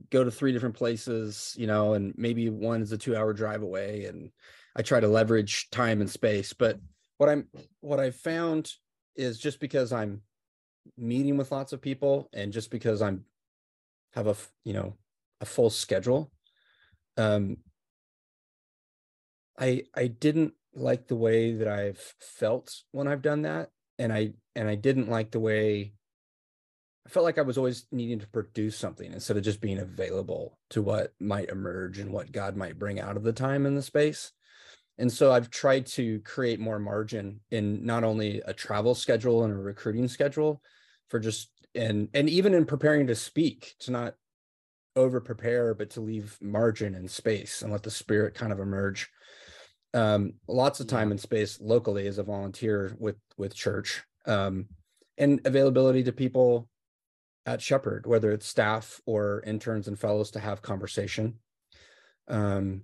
go 0.09 0.23
to 0.23 0.31
three 0.31 0.51
different 0.51 0.75
places, 0.75 1.55
you 1.57 1.67
know, 1.67 1.93
and 1.93 2.13
maybe 2.17 2.49
one 2.49 2.81
is 2.81 2.91
a 2.91 2.97
two 2.97 3.15
hour 3.15 3.33
drive 3.33 3.61
away. 3.61 4.05
And 4.05 4.31
I 4.75 4.81
try 4.81 4.99
to 4.99 5.07
leverage 5.07 5.69
time 5.69 6.01
and 6.01 6.09
space. 6.09 6.53
But 6.53 6.79
what 7.17 7.29
I'm, 7.29 7.47
what 7.81 7.99
I've 7.99 8.15
found 8.15 8.71
is 9.15 9.39
just 9.39 9.59
because 9.59 9.91
I'm 9.91 10.21
meeting 10.97 11.37
with 11.37 11.51
lots 11.51 11.73
of 11.73 11.81
people 11.81 12.29
and 12.33 12.51
just 12.51 12.69
because 12.69 13.01
I'm 13.01 13.25
have 14.13 14.27
a, 14.27 14.35
you 14.63 14.73
know, 14.73 14.95
a 15.41 15.45
full 15.45 15.69
schedule, 15.69 16.31
um, 17.17 17.57
I, 19.59 19.83
I 19.95 20.07
didn't 20.07 20.53
like 20.73 21.07
the 21.07 21.15
way 21.15 21.53
that 21.55 21.67
I've 21.67 22.13
felt 22.19 22.73
when 22.91 23.07
I've 23.07 23.21
done 23.21 23.43
that. 23.43 23.69
And 23.97 24.11
I, 24.11 24.33
and 24.55 24.67
I 24.67 24.75
didn't 24.75 25.09
like 25.09 25.31
the 25.31 25.39
way 25.39 25.93
I 27.05 27.09
felt 27.09 27.23
like 27.23 27.37
I 27.37 27.43
was 27.43 27.57
always 27.57 27.85
needing 27.91 28.19
to 28.19 28.27
produce 28.27 28.77
something 28.77 29.13
instead 29.13 29.37
of 29.37 29.43
just 29.43 29.61
being 29.61 29.77
available 29.77 30.57
to 30.71 30.81
what 30.81 31.13
might 31.19 31.49
emerge 31.49 31.99
and 31.99 32.11
what 32.11 32.31
God 32.31 32.55
might 32.55 32.79
bring 32.79 32.99
out 32.99 33.15
of 33.15 33.23
the 33.23 33.33
time 33.33 33.65
and 33.65 33.77
the 33.77 33.83
space. 33.83 34.31
And 34.97 35.11
so 35.11 35.31
I've 35.31 35.49
tried 35.49 35.85
to 35.87 36.19
create 36.21 36.59
more 36.59 36.79
margin 36.79 37.41
in 37.51 37.85
not 37.85 38.03
only 38.03 38.41
a 38.45 38.53
travel 38.53 38.95
schedule 38.95 39.43
and 39.43 39.53
a 39.53 39.57
recruiting 39.57 40.07
schedule 40.07 40.61
for 41.09 41.19
just 41.19 41.49
and 41.75 42.07
and 42.13 42.29
even 42.29 42.53
in 42.53 42.65
preparing 42.65 43.07
to 43.07 43.15
speak 43.15 43.75
to 43.79 43.91
not 43.91 44.15
over 44.95 45.19
prepare 45.19 45.73
but 45.73 45.89
to 45.91 46.01
leave 46.01 46.37
margin 46.41 46.95
and 46.95 47.11
space 47.11 47.61
and 47.61 47.71
let 47.71 47.83
the 47.83 47.91
spirit 47.91 48.33
kind 48.33 48.53
of 48.53 48.59
emerge 48.59 49.09
um, 49.93 50.33
lots 50.47 50.79
of 50.79 50.87
time 50.87 51.11
and 51.11 51.19
space 51.19 51.59
locally 51.61 52.07
as 52.07 52.17
a 52.17 52.23
volunteer 52.23 52.95
with 52.97 53.17
with 53.37 53.53
church 53.53 54.03
um, 54.25 54.65
and 55.17 55.41
availability 55.45 56.03
to 56.03 56.11
people 56.13 56.69
at 57.45 57.61
Shepherd, 57.61 58.05
whether 58.07 58.31
it's 58.31 58.47
staff 58.47 59.01
or 59.05 59.43
interns 59.45 59.87
and 59.87 59.99
fellows 59.99 60.31
to 60.31 60.39
have 60.39 60.61
conversation. 60.61 61.35
Um, 62.27 62.81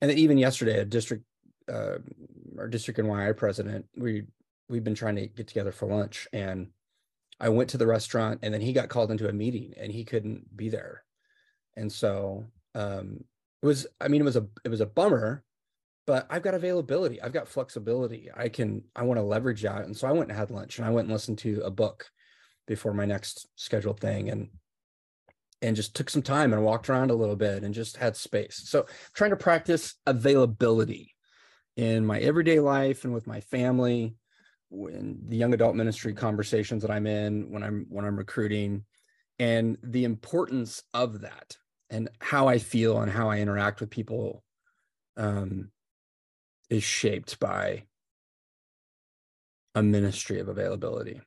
and 0.00 0.10
then 0.10 0.18
even 0.18 0.38
yesterday, 0.38 0.78
a 0.78 0.84
district, 0.84 1.24
uh, 1.72 1.98
our 2.58 2.68
district 2.68 3.00
NYI 3.00 3.36
president, 3.36 3.86
we 3.96 4.24
we've 4.68 4.84
been 4.84 4.94
trying 4.94 5.16
to 5.16 5.26
get 5.26 5.48
together 5.48 5.72
for 5.72 5.86
lunch, 5.86 6.28
and 6.32 6.68
I 7.40 7.48
went 7.48 7.70
to 7.70 7.78
the 7.78 7.86
restaurant, 7.86 8.40
and 8.42 8.52
then 8.52 8.60
he 8.60 8.72
got 8.72 8.88
called 8.88 9.10
into 9.10 9.28
a 9.28 9.32
meeting, 9.32 9.74
and 9.76 9.90
he 9.90 10.04
couldn't 10.04 10.56
be 10.56 10.68
there, 10.68 11.02
and 11.76 11.90
so 11.90 12.44
um, 12.74 13.24
it 13.62 13.66
was. 13.66 13.86
I 14.00 14.08
mean, 14.08 14.20
it 14.20 14.24
was 14.24 14.36
a 14.36 14.46
it 14.64 14.68
was 14.68 14.80
a 14.82 14.86
bummer, 14.86 15.42
but 16.06 16.26
I've 16.30 16.42
got 16.42 16.54
availability, 16.54 17.20
I've 17.20 17.32
got 17.32 17.48
flexibility. 17.48 18.30
I 18.36 18.48
can 18.50 18.84
I 18.94 19.02
want 19.02 19.18
to 19.18 19.24
leverage 19.24 19.62
that, 19.62 19.86
and 19.86 19.96
so 19.96 20.06
I 20.06 20.12
went 20.12 20.28
and 20.28 20.38
had 20.38 20.50
lunch, 20.50 20.78
and 20.78 20.86
I 20.86 20.90
went 20.90 21.06
and 21.06 21.12
listened 21.12 21.38
to 21.38 21.62
a 21.64 21.70
book 21.70 22.10
before 22.66 22.92
my 22.92 23.04
next 23.04 23.46
scheduled 23.56 24.00
thing 24.00 24.28
and 24.30 24.48
and 25.62 25.74
just 25.74 25.96
took 25.96 26.10
some 26.10 26.22
time 26.22 26.52
and 26.52 26.62
walked 26.62 26.90
around 26.90 27.10
a 27.10 27.14
little 27.14 27.36
bit 27.36 27.62
and 27.62 27.72
just 27.74 27.96
had 27.96 28.14
space. 28.14 28.62
So 28.66 28.86
trying 29.14 29.30
to 29.30 29.36
practice 29.36 29.94
availability 30.06 31.14
in 31.76 32.04
my 32.04 32.18
everyday 32.18 32.60
life 32.60 33.04
and 33.04 33.14
with 33.14 33.26
my 33.26 33.40
family, 33.40 34.16
when 34.68 35.18
the 35.28 35.36
young 35.36 35.54
adult 35.54 35.74
ministry 35.74 36.12
conversations 36.12 36.82
that 36.82 36.90
I'm 36.90 37.06
in, 37.06 37.50
when 37.50 37.62
I'm 37.62 37.86
when 37.88 38.04
I'm 38.04 38.16
recruiting, 38.16 38.84
and 39.38 39.78
the 39.82 40.04
importance 40.04 40.82
of 40.92 41.22
that 41.22 41.56
and 41.90 42.08
how 42.20 42.48
I 42.48 42.58
feel 42.58 43.00
and 43.00 43.10
how 43.10 43.30
I 43.30 43.38
interact 43.38 43.80
with 43.80 43.90
people 43.90 44.42
um, 45.16 45.70
is 46.68 46.82
shaped 46.82 47.38
by 47.38 47.84
a 49.74 49.82
ministry 49.82 50.40
of 50.40 50.48
availability. 50.48 51.20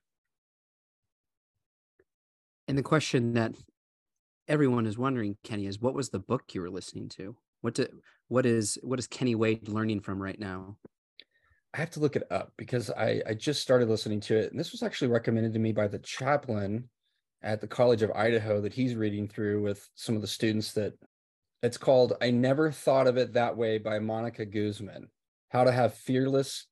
And 2.69 2.77
the 2.77 2.83
question 2.83 3.33
that 3.33 3.55
everyone 4.47 4.85
is 4.85 4.95
wondering, 4.95 5.37
Kenny, 5.43 5.65
is 5.65 5.81
what 5.81 5.95
was 5.95 6.09
the 6.09 6.19
book 6.19 6.43
you 6.53 6.61
were 6.61 6.69
listening 6.69 7.09
to? 7.17 7.35
What 7.61 7.79
what 8.27 8.45
is 8.45 8.77
what 8.83 8.99
is 8.99 9.07
Kenny 9.07 9.33
Wade 9.33 9.67
learning 9.67 10.01
from 10.01 10.21
right 10.21 10.39
now? 10.39 10.77
I 11.73 11.79
have 11.79 11.89
to 11.91 11.99
look 11.99 12.15
it 12.15 12.31
up 12.31 12.53
because 12.57 12.91
I, 12.91 13.23
I 13.27 13.33
just 13.33 13.63
started 13.63 13.89
listening 13.89 14.19
to 14.21 14.37
it. 14.37 14.51
And 14.51 14.59
this 14.59 14.71
was 14.71 14.83
actually 14.83 15.07
recommended 15.07 15.53
to 15.53 15.59
me 15.59 15.71
by 15.71 15.87
the 15.87 15.97
chaplain 15.97 16.89
at 17.41 17.59
the 17.59 17.67
College 17.67 18.03
of 18.03 18.11
Idaho 18.11 18.61
that 18.61 18.73
he's 18.73 18.93
reading 18.93 19.27
through 19.27 19.63
with 19.63 19.89
some 19.95 20.15
of 20.15 20.21
the 20.21 20.27
students 20.27 20.71
that 20.73 20.93
it's 21.63 21.77
called 21.77 22.13
I 22.21 22.29
Never 22.29 22.71
Thought 22.71 23.07
of 23.07 23.17
It 23.17 23.33
That 23.33 23.57
Way 23.57 23.79
by 23.79 23.97
Monica 23.97 24.45
Guzman. 24.45 25.07
How 25.49 25.63
to 25.63 25.71
have 25.71 25.95
fearless, 25.95 26.67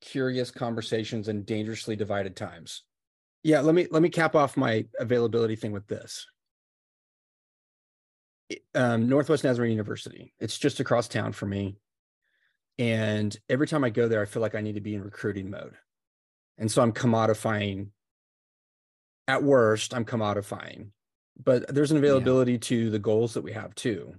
curious 0.00 0.52
conversations 0.52 1.26
in 1.26 1.42
dangerously 1.42 1.96
divided 1.96 2.36
times 2.36 2.84
yeah 3.42 3.60
let 3.60 3.74
me 3.74 3.86
let 3.90 4.02
me 4.02 4.08
cap 4.08 4.34
off 4.34 4.56
my 4.56 4.86
availability 4.98 5.56
thing 5.56 5.72
with 5.72 5.86
this. 5.86 6.26
Um, 8.74 9.08
northwest 9.08 9.44
nazarene 9.44 9.70
university 9.70 10.34
it's 10.38 10.58
just 10.58 10.80
across 10.80 11.08
town 11.08 11.32
for 11.32 11.46
me. 11.46 11.76
And 12.78 13.36
every 13.48 13.66
time 13.66 13.84
i 13.84 13.90
go 13.90 14.08
there 14.08 14.22
i 14.22 14.26
feel 14.26 14.42
like 14.42 14.54
i 14.54 14.60
need 14.60 14.74
to 14.74 14.80
be 14.80 14.94
in 14.94 15.02
recruiting 15.02 15.50
mode. 15.50 15.74
And 16.58 16.70
so 16.70 16.82
i'm 16.82 16.92
commodifying 16.92 17.88
at 19.28 19.42
worst 19.42 19.94
i'm 19.94 20.04
commodifying 20.04 20.88
but 21.42 21.72
there's 21.74 21.90
an 21.90 21.96
availability 21.96 22.52
yeah. 22.52 22.58
to 22.58 22.90
the 22.90 22.98
goals 22.98 23.34
that 23.34 23.44
we 23.44 23.52
have 23.52 23.74
too. 23.74 24.14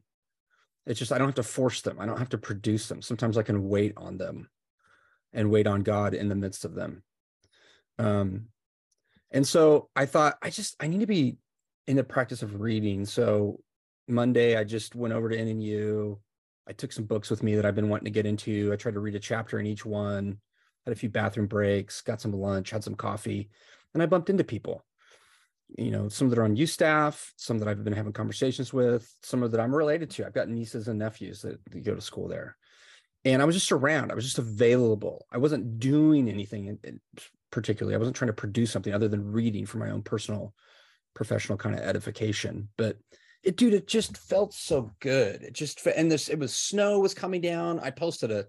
It's 0.86 1.00
just 1.00 1.12
i 1.12 1.18
don't 1.18 1.28
have 1.28 1.36
to 1.36 1.44
force 1.44 1.82
them. 1.82 2.00
I 2.00 2.06
don't 2.06 2.18
have 2.18 2.30
to 2.30 2.38
produce 2.38 2.88
them. 2.88 3.02
Sometimes 3.02 3.38
i 3.38 3.44
can 3.44 3.70
wait 3.70 3.94
on 3.98 4.18
them 4.18 4.50
and 5.32 5.52
wait 5.52 5.68
on 5.68 5.82
god 5.82 6.14
in 6.14 6.30
the 6.30 6.36
midst 6.36 6.66
of 6.66 6.74
them. 6.74 7.04
Um 8.00 8.48
and 9.34 9.46
so 9.46 9.90
I 9.96 10.06
thought, 10.06 10.38
I 10.42 10.52
just, 10.52 10.76
I 10.80 10.88
need 10.88 11.02
to 11.02 11.08
be 11.08 11.38
in 11.88 11.96
the 11.96 12.04
practice 12.04 12.44
of 12.44 12.62
reading. 12.62 13.06
So 13.06 13.60
Monday, 14.08 14.56
I 14.56 14.64
just 14.64 14.96
went 14.96 15.14
over 15.14 15.28
to 15.28 15.38
NNU. 15.38 16.18
I 16.68 16.74
took 16.74 16.92
some 16.92 17.06
books 17.06 17.30
with 17.30 17.44
me 17.44 17.56
that 17.56 17.66
I've 17.66 17.76
been 17.76 17.90
wanting 17.90 18.06
to 18.06 18.12
get 18.12 18.28
into. 18.28 18.72
I 18.72 18.76
tried 18.76 18.94
to 18.94 19.00
read 19.00 19.16
a 19.16 19.20
chapter 19.20 19.60
in 19.60 19.66
each 19.66 19.86
one, 19.86 20.38
had 20.86 20.94
a 20.94 20.96
few 20.96 21.10
bathroom 21.10 21.48
breaks, 21.48 22.02
got 22.02 22.22
some 22.22 22.32
lunch, 22.32 22.70
had 22.70 22.84
some 22.84 22.96
coffee, 22.96 23.50
and 23.94 24.02
I 24.02 24.06
bumped 24.06 24.30
into 24.30 24.44
people. 24.44 24.86
You 25.78 25.90
know, 25.90 26.08
some 26.08 26.30
that 26.30 26.38
are 26.38 26.44
on 26.44 26.56
U 26.56 26.68
staff, 26.68 27.34
some 27.36 27.58
that 27.58 27.68
I've 27.68 27.84
been 27.84 27.94
having 27.94 28.14
conversations 28.14 28.72
with, 28.72 29.12
some 29.24 29.40
that 29.40 29.60
I'm 29.60 29.76
related 29.76 30.12
to. 30.12 30.26
I've 30.26 30.34
got 30.34 30.48
nieces 30.48 30.88
and 30.88 31.00
nephews 31.00 31.42
that, 31.42 31.60
that 31.72 31.84
go 31.84 31.96
to 31.96 32.02
school 32.02 32.28
there. 32.28 32.56
And 33.26 33.42
I 33.42 33.46
was 33.46 33.56
just 33.56 33.72
around, 33.72 34.12
I 34.12 34.16
was 34.16 34.26
just 34.26 34.38
available. 34.38 35.26
I 35.32 35.38
wasn't 35.38 35.80
doing 35.80 36.30
anything 36.30 36.78
particularly. 37.54 37.94
I 37.94 38.00
wasn't 38.00 38.16
trying 38.16 38.30
to 38.30 38.34
produce 38.34 38.72
something 38.72 38.94
other 38.94 39.08
than 39.08 39.32
reading 39.32 39.68
for 39.68 39.78
my 39.78 39.92
own 39.92 40.02
personal, 40.02 40.56
professional 41.14 41.58
kind 41.58 41.76
of 41.76 41.82
edification. 41.82 42.68
But 42.78 42.98
it, 43.44 43.58
dude, 43.58 43.76
it 43.76 43.88
just 43.88 44.18
felt 44.18 44.54
so 44.54 44.92
good. 45.00 45.44
It 45.44 45.54
just 45.54 45.86
and 45.86 46.12
this 46.12 46.30
it 46.30 46.40
was 46.40 46.54
snow 46.54 47.00
was 47.00 47.14
coming 47.14 47.42
down. 47.42 47.80
I 47.80 47.92
posted 47.92 48.32
a 48.32 48.48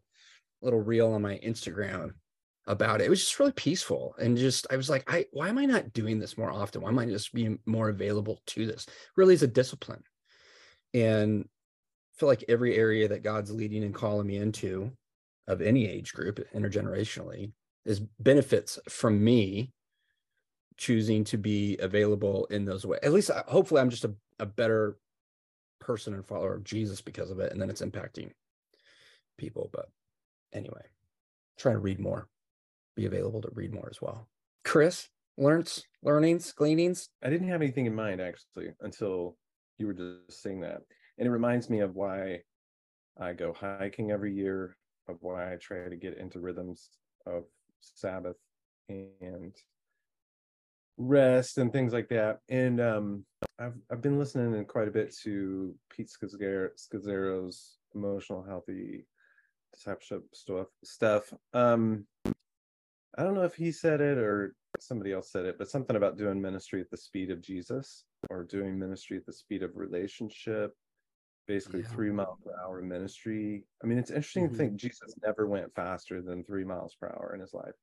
little 0.63 0.81
reel 0.81 1.13
on 1.13 1.21
my 1.21 1.39
Instagram 1.45 2.13
about 2.67 3.03
it. 3.03 3.05
It 3.05 3.11
was 3.11 3.21
just 3.21 3.39
really 3.39 3.53
peaceful 3.53 4.15
and 4.19 4.39
just 4.39 4.67
I 4.71 4.77
was 4.77 4.89
like, 4.89 5.05
I 5.13 5.27
why 5.33 5.51
am 5.51 5.59
I 5.59 5.67
not 5.67 5.93
doing 5.93 6.19
this 6.19 6.39
more 6.39 6.51
often? 6.51 6.81
Why 6.81 6.89
am 6.89 6.99
I 6.99 7.05
just 7.05 7.35
being 7.35 7.59
more 7.67 7.91
available 7.91 8.41
to 8.47 8.67
this? 8.67 8.87
Really 9.17 9.35
is 9.35 9.43
a 9.43 9.49
discipline. 9.49 10.03
And 10.95 11.45
I 11.45 12.19
feel 12.19 12.29
like 12.29 12.45
every 12.49 12.75
area 12.77 13.09
that 13.09 13.23
God's 13.23 13.51
leading 13.51 13.85
and 13.85 13.95
calling 13.95 14.27
me 14.27 14.37
into 14.37 14.93
of 15.47 15.61
any 15.61 15.87
age 15.87 16.15
group 16.15 16.41
intergenerationally 16.55 17.53
is 17.85 18.01
benefits 18.19 18.79
from 18.89 19.23
me 19.23 19.73
choosing 20.77 21.25
to 21.25 21.37
be 21.37 21.77
available 21.79 22.47
in 22.51 22.65
those 22.65 22.85
ways. 22.85 23.01
At 23.03 23.13
least, 23.13 23.31
uh, 23.31 23.43
hopefully, 23.47 23.81
I'm 23.81 23.91
just 23.91 24.05
a, 24.05 24.15
a 24.39 24.47
better 24.47 24.97
person 25.81 26.15
and 26.15 26.25
follower 26.25 26.55
of 26.55 26.65
Jesus 26.65 27.01
because 27.01 27.31
of 27.31 27.41
it, 27.41 27.53
and 27.53 27.61
then 27.61 27.71
it's 27.71 27.83
impacting 27.83 28.31
people. 29.39 29.71
But 29.73 29.87
anyway, 30.53 30.83
trying 31.59 31.77
to 31.77 31.81
read 31.81 32.01
more, 32.01 32.29
be 32.97 33.07
available 33.07 33.43
to 33.43 33.51
read 33.53 33.73
more 33.73 33.89
as 33.91 34.01
well. 34.01 34.29
Chris, 34.65 35.09
learns, 35.37 35.85
learnings, 36.03 36.53
gleanings. 36.53 37.11
I 37.23 37.31
didn't 37.31 37.49
have 37.49 37.63
anything 37.63 37.87
in 37.87 37.95
mind 37.95 38.21
actually 38.21 38.71
until 38.81 39.37
you 39.79 39.87
were 39.87 39.95
just 39.95 40.43
saying 40.43 40.61
that, 40.61 40.83
and 41.19 41.29
it 41.29 41.31
reminds 41.31 41.69
me 41.69 41.81
of 41.81 41.95
why 41.95 42.41
I 43.21 43.33
go 43.33 43.53
hiking 43.53 44.11
every 44.11 44.35
year, 44.35 44.77
of 45.09 45.19
why 45.21 45.53
I 45.53 45.57
try 45.57 45.89
to 45.89 45.97
get 45.97 46.19
into 46.19 46.41
rhythms 46.41 46.89
of 47.27 47.45
Sabbath 47.95 48.37
and 48.89 49.53
rest 50.97 51.59
and 51.59 51.73
things 51.73 51.93
like 51.93 52.09
that. 52.09 52.41
And 52.49 52.81
um, 52.81 53.25
I've 53.59 53.75
I've 53.91 54.03
been 54.03 54.19
listening 54.19 54.55
in 54.55 54.65
quite 54.65 54.89
a 54.89 54.93
bit 54.93 55.15
to 55.25 55.75
Pete 55.91 56.11
Scazzero's 56.11 57.79
emotional 57.95 58.43
healthy 58.43 59.07
discipleship 59.73 60.25
stuff. 60.33 60.67
Stuff. 60.85 61.33
Um, 61.53 62.07
I 63.17 63.23
don't 63.23 63.35
know 63.35 63.45
if 63.45 63.55
he 63.55 63.71
said 63.71 64.01
it 64.01 64.19
or 64.19 64.57
somebody 64.81 65.13
else 65.13 65.31
said 65.31 65.45
it, 65.45 65.57
but 65.59 65.71
something 65.71 65.97
about 65.97 66.19
doing 66.19 66.41
ministry 66.41 66.81
at 66.81 66.91
the 66.91 66.97
speed 66.97 67.31
of 67.31 67.41
Jesus 67.41 68.05
or 68.29 68.43
doing 68.43 68.79
ministry 68.79 69.17
at 69.17 69.27
the 69.27 69.33
speed 69.33 69.63
of 69.63 69.77
relationship. 69.77 70.75
Basically, 71.47 71.81
yeah. 71.81 71.89
three 71.89 72.11
mile 72.11 72.39
per 72.45 72.53
hour 72.63 72.81
ministry. 72.81 73.65
I 73.83 73.87
mean, 73.87 73.99
it's 73.99 74.11
interesting 74.11 74.45
mm-hmm. 74.45 74.53
to 74.53 74.59
think 74.59 74.77
Jesus 74.77 75.15
never 75.23 75.47
went 75.47 75.75
faster 75.75 76.23
than 76.23 76.43
three 76.45 76.65
miles 76.65 76.97
per 76.99 77.09
hour 77.09 77.33
in 77.35 77.41
his 77.41 77.53
life 77.53 77.75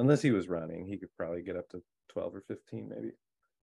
unless 0.00 0.22
he 0.22 0.30
was 0.30 0.48
running, 0.48 0.86
he 0.86 0.96
could 0.96 1.14
probably 1.16 1.42
get 1.42 1.56
up 1.56 1.68
to 1.68 1.82
12 2.08 2.36
or 2.36 2.40
15, 2.48 2.88
maybe. 2.88 3.12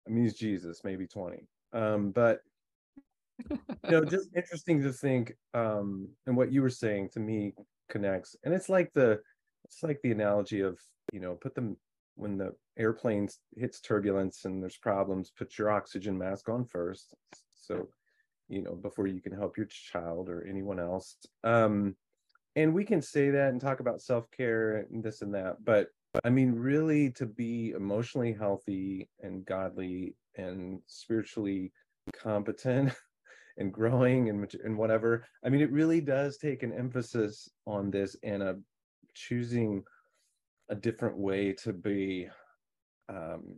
I 0.06 0.10
mean, 0.10 0.24
he's 0.24 0.34
Jesus, 0.34 0.82
maybe 0.84 1.06
20. 1.06 1.46
Um, 1.72 2.10
but 2.10 2.40
you 3.50 3.90
know, 3.90 4.04
just 4.04 4.28
interesting 4.36 4.82
to 4.82 4.92
think. 4.92 5.34
Um, 5.54 6.08
and 6.26 6.36
what 6.36 6.52
you 6.52 6.60
were 6.60 6.70
saying 6.70 7.10
to 7.10 7.20
me 7.20 7.54
connects, 7.88 8.36
and 8.44 8.52
it's 8.52 8.68
like 8.68 8.92
the 8.92 9.20
it's 9.64 9.82
like 9.82 10.00
the 10.02 10.10
analogy 10.10 10.60
of 10.60 10.78
you 11.12 11.20
know, 11.20 11.34
put 11.34 11.54
them 11.54 11.76
when 12.16 12.36
the 12.36 12.52
airplane 12.78 13.28
hits 13.56 13.80
turbulence 13.80 14.44
and 14.44 14.62
there's 14.62 14.76
problems, 14.76 15.32
put 15.36 15.56
your 15.58 15.70
oxygen 15.70 16.18
mask 16.18 16.48
on 16.48 16.64
first. 16.64 17.14
So, 17.50 17.88
you 18.48 18.62
know, 18.62 18.74
before 18.74 19.06
you 19.06 19.20
can 19.20 19.32
help 19.32 19.56
your 19.56 19.66
child 19.66 20.28
or 20.28 20.46
anyone 20.48 20.78
else. 20.78 21.16
Um, 21.42 21.96
and 22.56 22.72
we 22.72 22.84
can 22.84 23.02
say 23.02 23.30
that 23.30 23.48
and 23.48 23.60
talk 23.60 23.80
about 23.80 24.00
self-care 24.00 24.86
and 24.90 25.02
this 25.02 25.22
and 25.22 25.34
that, 25.34 25.64
but 25.64 25.88
I 26.22 26.30
mean, 26.30 26.52
really 26.52 27.10
to 27.12 27.26
be 27.26 27.70
emotionally 27.70 28.32
healthy 28.32 29.08
and 29.20 29.44
godly 29.44 30.14
and 30.36 30.80
spiritually 30.86 31.72
competent 32.12 32.92
and 33.58 33.72
growing 33.72 34.28
and, 34.28 34.54
and 34.64 34.78
whatever. 34.78 35.26
I 35.44 35.48
mean, 35.48 35.60
it 35.60 35.72
really 35.72 36.00
does 36.00 36.36
take 36.36 36.62
an 36.62 36.72
emphasis 36.72 37.48
on 37.66 37.90
this 37.90 38.16
and 38.22 38.42
a 38.42 38.56
choosing 39.14 39.82
a 40.68 40.74
different 40.74 41.16
way 41.16 41.52
to 41.52 41.72
be 41.72 42.28
um, 43.08 43.56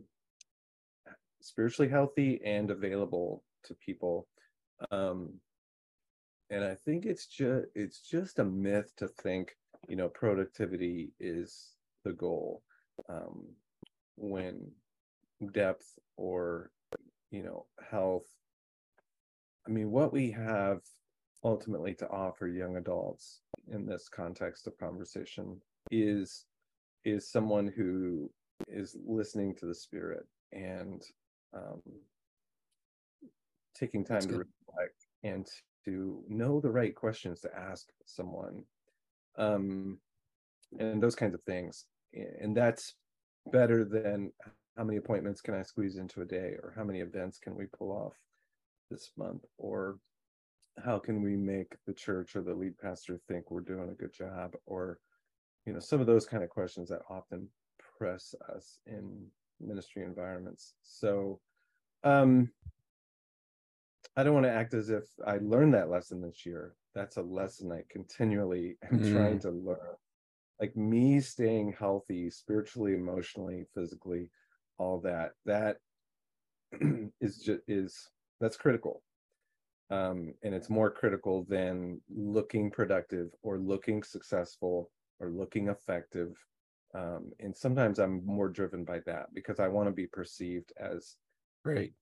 spiritually 1.41 1.89
healthy 1.89 2.41
and 2.43 2.71
available 2.71 3.43
to 3.65 3.73
people. 3.75 4.27
Um, 4.91 5.39
and 6.49 6.63
I 6.63 6.75
think 6.75 7.05
it's 7.05 7.27
just 7.27 7.65
it's 7.75 7.99
just 7.99 8.39
a 8.39 8.45
myth 8.45 8.93
to 8.97 9.07
think 9.07 9.55
you 9.87 9.95
know 9.95 10.09
productivity 10.09 11.11
is 11.19 11.73
the 12.03 12.13
goal 12.13 12.63
um, 13.09 13.43
when 14.15 14.71
depth 15.53 15.93
or 16.15 16.71
you 17.31 17.43
know 17.43 17.65
health. 17.89 18.25
I 19.67 19.71
mean, 19.71 19.91
what 19.91 20.13
we 20.13 20.31
have 20.31 20.79
ultimately 21.43 21.93
to 21.95 22.09
offer 22.09 22.47
young 22.47 22.77
adults 22.77 23.41
in 23.71 23.85
this 23.85 24.09
context 24.09 24.67
of 24.67 24.77
conversation 24.77 25.59
is 25.91 26.45
is 27.05 27.29
someone 27.29 27.67
who 27.67 28.29
is 28.67 28.97
listening 29.05 29.55
to 29.55 29.65
the 29.65 29.75
spirit 29.75 30.25
and 30.51 31.03
um, 31.53 31.81
taking 33.77 34.03
time 34.03 34.21
to 34.21 34.37
reflect 34.37 35.07
and 35.23 35.47
to 35.85 36.23
know 36.27 36.59
the 36.59 36.69
right 36.69 36.95
questions 36.95 37.39
to 37.41 37.49
ask 37.55 37.87
someone. 38.05 38.63
Um, 39.37 39.99
and 40.79 41.01
those 41.01 41.15
kinds 41.15 41.33
of 41.33 41.41
things. 41.43 41.85
And 42.13 42.55
that's 42.55 42.95
better 43.51 43.85
than 43.85 44.31
how 44.77 44.83
many 44.83 44.97
appointments 44.97 45.41
can 45.41 45.55
i 45.55 45.63
squeeze 45.63 45.97
into 45.97 46.21
a 46.21 46.25
day 46.25 46.55
or 46.61 46.73
how 46.75 46.83
many 46.83 46.99
events 46.99 47.39
can 47.39 47.55
we 47.55 47.65
pull 47.65 47.91
off 47.91 48.13
this 48.91 49.11
month? 49.17 49.43
Or 49.57 49.97
how 50.83 50.99
can 50.99 51.21
we 51.21 51.35
make 51.35 51.73
the 51.85 51.93
church 51.93 52.35
or 52.35 52.41
the 52.41 52.53
lead 52.53 52.77
pastor 52.77 53.19
think 53.27 53.49
we're 53.49 53.61
doing 53.61 53.89
a 53.89 53.95
good 53.95 54.13
job? 54.13 54.55
Or 54.65 54.99
you 55.65 55.73
know 55.73 55.79
some 55.79 55.99
of 55.99 56.07
those 56.07 56.25
kind 56.25 56.43
of 56.43 56.49
questions 56.49 56.89
that 56.89 57.01
often 57.09 57.47
press 57.97 58.33
us 58.55 58.79
in 58.85 59.25
ministry 59.59 60.03
environments. 60.03 60.73
So 60.83 61.39
um 62.03 62.51
i 64.17 64.23
don't 64.23 64.33
want 64.33 64.45
to 64.45 64.51
act 64.51 64.73
as 64.73 64.89
if 64.89 65.03
i 65.25 65.37
learned 65.37 65.73
that 65.73 65.89
lesson 65.89 66.21
this 66.21 66.45
year. 66.45 66.73
That's 66.93 67.17
a 67.17 67.21
lesson 67.21 67.71
i 67.71 67.83
continually 67.89 68.77
am 68.91 68.99
mm. 68.99 69.13
trying 69.13 69.39
to 69.41 69.51
learn. 69.51 69.95
Like 70.59 70.75
me 70.75 71.19
staying 71.19 71.75
healthy 71.77 72.29
spiritually 72.31 72.95
emotionally 72.95 73.65
physically 73.73 74.31
all 74.79 74.99
that 75.01 75.33
that 75.45 75.77
is 77.21 77.37
just 77.37 77.61
is 77.67 78.09
that's 78.41 78.57
critical. 78.57 79.03
Um 79.91 80.33
and 80.43 80.53
it's 80.55 80.69
more 80.69 80.89
critical 80.89 81.45
than 81.47 82.01
looking 82.09 82.71
productive 82.71 83.29
or 83.43 83.59
looking 83.59 84.03
successful 84.03 84.91
or 85.19 85.29
looking 85.29 85.69
effective. 85.69 86.35
Um, 86.95 87.31
and 87.39 87.55
sometimes 87.55 87.99
i'm 87.99 88.25
more 88.25 88.49
driven 88.49 88.83
by 88.85 88.99
that 89.05 89.27
because 89.33 89.59
i 89.59 89.67
want 89.67 89.87
to 89.87 89.93
be 89.93 90.07
perceived 90.07 90.71
as 90.79 91.17
great 91.63 91.93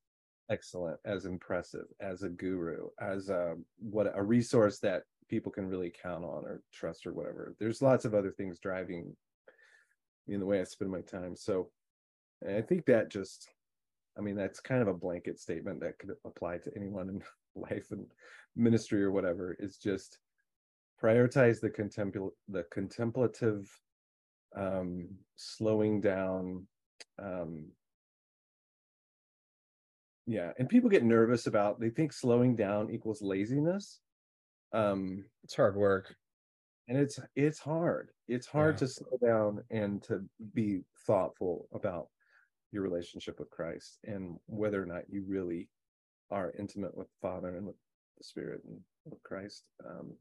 excellent 0.49 0.99
as 1.05 1.25
impressive 1.25 1.85
as 1.99 2.23
a 2.23 2.29
guru 2.29 2.87
as 3.01 3.29
a 3.29 3.55
what 3.79 4.11
a 4.15 4.21
resource 4.21 4.79
that 4.79 5.03
people 5.29 5.51
can 5.51 5.67
really 5.67 5.91
count 5.91 6.23
on 6.23 6.45
or 6.45 6.61
trust 6.71 7.07
or 7.07 7.13
whatever. 7.13 7.55
There's 7.59 7.81
lots 7.81 8.05
of 8.05 8.13
other 8.13 8.31
things 8.31 8.59
driving 8.59 9.15
in 10.27 10.39
the 10.39 10.45
way 10.45 10.59
i 10.59 10.63
spend 10.63 10.91
my 10.91 11.01
time 11.01 11.35
so 11.35 11.69
i 12.47 12.61
think 12.61 12.85
that 12.85 13.09
just 13.09 13.49
i 14.17 14.21
mean 14.21 14.35
that's 14.35 14.59
kind 14.59 14.81
of 14.81 14.87
a 14.87 14.93
blanket 14.93 15.39
statement 15.39 15.79
that 15.79 15.97
could 15.99 16.11
apply 16.25 16.57
to 16.57 16.71
anyone 16.75 17.09
in 17.09 17.21
life 17.55 17.87
and 17.91 18.05
ministry 18.55 19.03
or 19.03 19.11
whatever 19.11 19.55
is 19.59 19.77
just 19.77 20.17
prioritize 21.01 21.59
the 21.59 21.69
contempl 21.69 22.29
the 22.49 22.63
contemplative 22.71 23.69
um 24.55 25.07
slowing 25.35 26.01
down 26.01 26.65
um 27.21 27.65
yeah 30.27 30.51
and 30.57 30.69
people 30.69 30.89
get 30.89 31.03
nervous 31.03 31.47
about 31.47 31.79
they 31.79 31.89
think 31.89 32.11
slowing 32.11 32.55
down 32.55 32.89
equals 32.89 33.21
laziness 33.21 33.99
um 34.73 35.23
it's 35.43 35.55
hard 35.55 35.75
work 35.75 36.15
and 36.87 36.97
it's 36.97 37.19
it's 37.35 37.59
hard 37.59 38.09
it's 38.27 38.47
hard 38.47 38.75
yeah. 38.75 38.79
to 38.79 38.87
slow 38.87 39.17
down 39.23 39.63
and 39.69 40.03
to 40.03 40.23
be 40.53 40.81
thoughtful 41.05 41.67
about 41.73 42.07
your 42.71 42.83
relationship 42.83 43.39
with 43.39 43.49
christ 43.49 43.99
and 44.05 44.37
whether 44.47 44.81
or 44.81 44.85
not 44.85 45.03
you 45.09 45.23
really 45.27 45.69
are 46.31 46.53
intimate 46.57 46.95
with 46.97 47.07
the 47.07 47.27
father 47.27 47.55
and 47.55 47.65
with 47.65 47.75
the 48.17 48.23
spirit 48.23 48.61
and 48.67 48.79
with 49.05 49.21
christ 49.23 49.63
um 49.87 50.11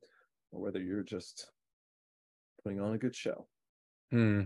or 0.55 0.61
whether 0.61 0.81
you're 0.81 1.03
just 1.03 1.51
putting 2.63 2.81
on 2.81 2.95
a 2.95 2.99
good 2.99 3.15
show. 3.15 3.47
Hmm. 4.11 4.43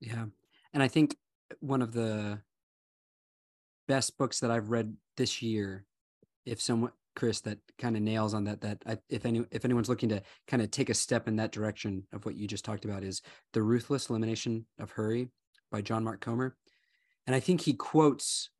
Yeah. 0.00 0.24
And 0.72 0.82
I 0.82 0.88
think 0.88 1.16
one 1.60 1.82
of 1.82 1.92
the 1.92 2.40
best 3.88 4.16
books 4.18 4.40
that 4.40 4.50
I've 4.50 4.70
read 4.70 4.94
this 5.16 5.42
year, 5.42 5.84
if 6.44 6.60
someone 6.60 6.92
Chris 7.14 7.40
that 7.40 7.58
kind 7.78 7.96
of 7.96 8.02
nails 8.02 8.34
on 8.34 8.44
that 8.44 8.60
that 8.60 8.82
I, 8.86 8.98
if 9.08 9.24
any 9.24 9.44
if 9.50 9.64
anyone's 9.64 9.88
looking 9.88 10.10
to 10.10 10.22
kind 10.46 10.62
of 10.62 10.70
take 10.70 10.90
a 10.90 10.94
step 10.94 11.26
in 11.26 11.36
that 11.36 11.50
direction 11.50 12.06
of 12.12 12.24
what 12.26 12.36
you 12.36 12.46
just 12.46 12.64
talked 12.64 12.84
about 12.84 13.02
is 13.02 13.22
the 13.52 13.62
ruthless 13.62 14.10
elimination 14.10 14.66
of 14.78 14.90
hurry 14.90 15.30
by 15.72 15.80
John 15.80 16.04
Mark 16.04 16.20
Comer, 16.20 16.56
and 17.26 17.34
I 17.34 17.40
think 17.40 17.62
he 17.62 17.72
quotes 17.72 18.50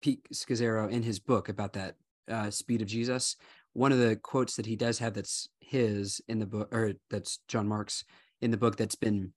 Pete 0.00 0.26
Scazzero 0.32 0.90
in 0.90 1.02
his 1.02 1.20
book 1.20 1.48
about 1.48 1.74
that 1.74 1.94
uh, 2.28 2.50
speed 2.50 2.82
of 2.82 2.88
Jesus, 2.88 3.36
one 3.74 3.92
of 3.92 3.98
the 3.98 4.16
quotes 4.16 4.56
that 4.56 4.66
he 4.66 4.76
does 4.76 4.98
have 4.98 5.14
that's 5.14 5.48
his 5.60 6.20
in 6.28 6.38
the 6.38 6.46
book 6.46 6.74
or 6.74 6.94
that's 7.10 7.38
John 7.48 7.68
Mark's 7.68 8.04
in 8.40 8.50
the 8.50 8.56
book 8.56 8.76
that's 8.76 8.96
been 8.96 9.32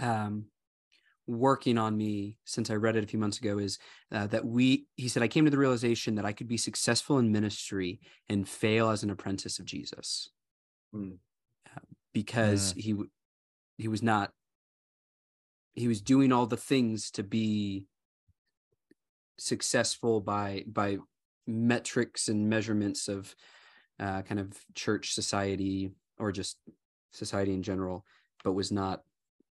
um, 0.00 0.46
working 1.26 1.78
on 1.78 1.96
me 1.96 2.36
since 2.44 2.70
I 2.70 2.74
read 2.74 2.96
it 2.96 3.04
a 3.04 3.06
few 3.06 3.18
months 3.18 3.38
ago 3.38 3.58
is 3.58 3.78
uh, 4.10 4.26
that 4.28 4.44
we 4.44 4.86
he 4.96 5.08
said 5.08 5.22
I 5.22 5.28
came 5.28 5.44
to 5.44 5.50
the 5.50 5.58
realization 5.58 6.16
that 6.16 6.24
I 6.24 6.32
could 6.32 6.48
be 6.48 6.56
successful 6.56 7.18
in 7.18 7.30
ministry 7.30 8.00
and 8.28 8.48
fail 8.48 8.90
as 8.90 9.02
an 9.02 9.10
apprentice 9.10 9.58
of 9.58 9.64
Jesus 9.64 10.30
mm. 10.94 11.16
uh, 11.74 11.80
because 12.12 12.74
yeah. 12.76 12.82
he 12.82 13.02
he 13.78 13.88
was 13.88 14.02
not 14.02 14.32
he 15.74 15.88
was 15.88 16.00
doing 16.00 16.32
all 16.32 16.46
the 16.46 16.56
things 16.56 17.10
to 17.12 17.22
be 17.22 17.86
successful 19.38 20.20
by 20.20 20.64
by 20.66 20.98
metrics 21.46 22.28
and 22.28 22.48
measurements 22.48 23.08
of 23.08 23.34
uh, 23.98 24.22
kind 24.22 24.40
of 24.40 24.52
church 24.74 25.14
society 25.14 25.92
or 26.18 26.32
just 26.32 26.58
society 27.12 27.52
in 27.52 27.62
general, 27.62 28.04
but 28.44 28.52
was 28.52 28.72
not 28.72 29.02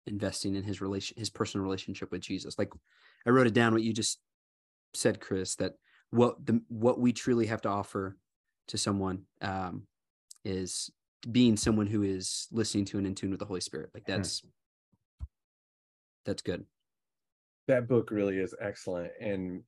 investing 0.09 0.55
in 0.55 0.63
his 0.63 0.81
relation, 0.81 1.17
his 1.17 1.29
personal 1.29 1.63
relationship 1.63 2.11
with 2.11 2.21
Jesus. 2.21 2.57
Like 2.57 2.71
I 3.25 3.29
wrote 3.29 3.47
it 3.47 3.53
down 3.53 3.73
what 3.73 3.83
you 3.83 3.93
just 3.93 4.19
said, 4.93 5.19
Chris, 5.19 5.55
that 5.55 5.73
what 6.11 6.45
the 6.45 6.61
what 6.67 6.99
we 6.99 7.13
truly 7.13 7.45
have 7.47 7.61
to 7.61 7.69
offer 7.69 8.17
to 8.67 8.77
someone 8.77 9.23
um, 9.41 9.83
is 10.43 10.89
being 11.29 11.57
someone 11.57 11.87
who 11.87 12.03
is 12.03 12.47
listening 12.51 12.85
to 12.85 12.97
and 12.97 13.07
in 13.07 13.15
tune 13.15 13.31
with 13.31 13.39
the 13.39 13.45
Holy 13.45 13.61
Spirit. 13.61 13.91
Like 13.93 14.05
hmm. 14.05 14.13
that's 14.13 14.41
that's 16.25 16.41
good. 16.41 16.65
That 17.67 17.87
book 17.87 18.09
really 18.11 18.39
is 18.39 18.55
excellent, 18.59 19.11
and 19.21 19.61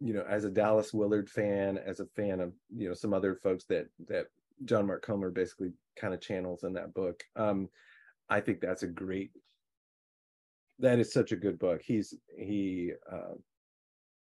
you 0.00 0.12
know, 0.12 0.24
as 0.28 0.44
a 0.44 0.50
Dallas 0.50 0.92
Willard 0.92 1.30
fan, 1.30 1.78
as 1.78 2.00
a 2.00 2.06
fan 2.06 2.40
of 2.40 2.52
you 2.74 2.88
know 2.88 2.94
some 2.94 3.14
other 3.14 3.34
folks 3.36 3.64
that 3.66 3.86
that 4.08 4.26
John 4.64 4.86
Mark 4.86 5.02
Comer 5.02 5.30
basically 5.30 5.72
kind 5.96 6.14
of 6.14 6.20
channels 6.20 6.64
in 6.64 6.74
that 6.74 6.94
book. 6.94 7.22
Um, 7.36 7.68
I 8.28 8.40
think 8.40 8.60
that's 8.60 8.82
a 8.82 8.88
great. 8.88 9.30
That 10.78 10.98
is 10.98 11.12
such 11.12 11.32
a 11.32 11.36
good 11.36 11.58
book. 11.58 11.82
He's 11.84 12.14
he. 12.36 12.92
Uh, 13.10 13.34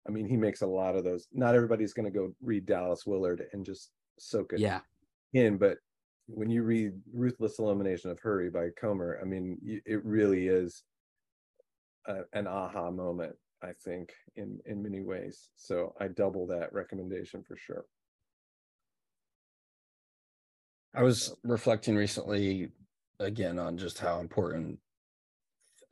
I 0.07 0.11
mean, 0.11 0.27
he 0.27 0.37
makes 0.37 0.61
a 0.61 0.67
lot 0.67 0.95
of 0.95 1.03
those. 1.03 1.27
Not 1.33 1.55
everybody's 1.55 1.93
going 1.93 2.05
to 2.05 2.17
go 2.17 2.33
read 2.41 2.65
Dallas 2.65 3.05
Willard 3.05 3.45
and 3.51 3.65
just 3.65 3.91
soak 4.17 4.53
it 4.53 4.59
yeah. 4.59 4.79
in, 5.33 5.57
but 5.57 5.79
when 6.27 6.49
you 6.49 6.63
read 6.63 6.93
Ruthless 7.13 7.59
Elimination 7.59 8.11
of 8.11 8.19
Hurry 8.19 8.49
by 8.49 8.69
Comer, 8.79 9.19
I 9.21 9.25
mean, 9.25 9.57
it 9.63 10.03
really 10.05 10.47
is 10.47 10.83
a, 12.05 12.19
an 12.33 12.47
aha 12.47 12.91
moment, 12.91 13.35
I 13.63 13.71
think, 13.83 14.13
in, 14.35 14.59
in 14.65 14.83
many 14.83 15.01
ways. 15.01 15.49
So 15.55 15.93
I 15.99 16.09
double 16.09 16.45
that 16.47 16.73
recommendation 16.73 17.43
for 17.43 17.55
sure. 17.57 17.85
I 20.93 21.03
was 21.03 21.35
reflecting 21.43 21.95
recently 21.95 22.69
again 23.19 23.59
on 23.59 23.77
just 23.77 23.99
how 23.99 24.19
important 24.19 24.79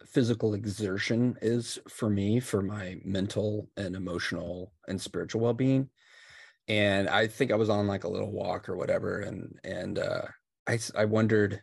physical 0.07 0.53
exertion 0.53 1.35
is 1.41 1.79
for 1.89 2.09
me 2.09 2.39
for 2.39 2.61
my 2.61 2.97
mental 3.03 3.69
and 3.77 3.95
emotional 3.95 4.73
and 4.87 4.99
spiritual 4.99 5.41
well-being. 5.41 5.89
And 6.67 7.07
i 7.09 7.27
think 7.27 7.51
i 7.51 7.55
was 7.55 7.69
on 7.69 7.85
like 7.85 8.05
a 8.05 8.09
little 8.09 8.31
walk 8.31 8.69
or 8.69 8.75
whatever 8.75 9.19
and 9.19 9.59
and 9.63 9.99
uh 9.99 10.23
i 10.67 10.79
i 10.95 11.05
wondered 11.05 11.61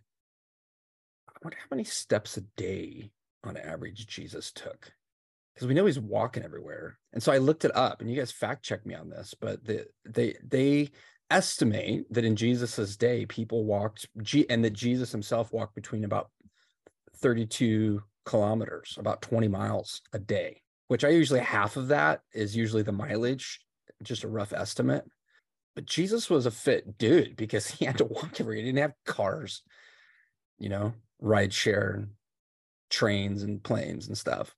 i 1.28 1.32
wonder 1.42 1.56
how 1.58 1.66
many 1.70 1.84
steps 1.84 2.36
a 2.36 2.42
day 2.56 3.10
on 3.44 3.56
average 3.56 4.06
jesus 4.06 4.52
took. 4.52 4.92
Because 5.54 5.68
we 5.68 5.74
know 5.74 5.84
he's 5.84 5.98
walking 5.98 6.44
everywhere. 6.44 6.98
And 7.12 7.22
so 7.22 7.32
i 7.32 7.38
looked 7.38 7.64
it 7.64 7.74
up 7.76 8.00
and 8.00 8.08
you 8.08 8.16
guys 8.16 8.30
fact 8.30 8.64
check 8.64 8.86
me 8.86 8.94
on 8.94 9.10
this 9.10 9.34
but 9.40 9.64
the, 9.64 9.86
they 10.04 10.36
they 10.46 10.90
estimate 11.30 12.04
that 12.12 12.26
in 12.26 12.36
jesus's 12.36 12.96
day 12.96 13.24
people 13.24 13.64
walked 13.64 14.06
and 14.50 14.64
that 14.64 14.74
jesus 14.74 15.10
himself 15.10 15.50
walked 15.50 15.74
between 15.74 16.04
about 16.04 16.30
32 17.22 18.02
kilometers, 18.24 18.96
about 18.98 19.22
20 19.22 19.48
miles 19.48 20.02
a 20.12 20.18
day, 20.18 20.62
which 20.88 21.04
I 21.04 21.08
usually 21.08 21.40
half 21.40 21.76
of 21.76 21.88
that 21.88 22.20
is 22.32 22.56
usually 22.56 22.82
the 22.82 22.92
mileage, 22.92 23.60
just 24.02 24.24
a 24.24 24.28
rough 24.28 24.52
estimate. 24.52 25.04
But 25.74 25.86
Jesus 25.86 26.28
was 26.28 26.46
a 26.46 26.50
fit 26.50 26.98
dude 26.98 27.36
because 27.36 27.66
he 27.70 27.84
had 27.84 27.98
to 27.98 28.04
walk 28.04 28.40
everywhere. 28.40 28.56
He 28.56 28.62
didn't 28.62 28.78
have 28.78 28.94
cars, 29.06 29.62
you 30.58 30.68
know, 30.68 30.94
ride 31.20 31.52
share, 31.52 32.08
trains 32.90 33.42
and 33.42 33.62
planes 33.62 34.06
and 34.08 34.16
stuff. 34.16 34.54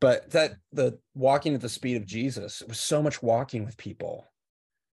But 0.00 0.30
that 0.30 0.56
the 0.72 0.98
walking 1.14 1.54
at 1.54 1.60
the 1.60 1.68
speed 1.68 1.96
of 1.96 2.06
Jesus, 2.06 2.62
it 2.62 2.68
was 2.68 2.80
so 2.80 3.02
much 3.02 3.22
walking 3.22 3.64
with 3.64 3.76
people. 3.76 4.26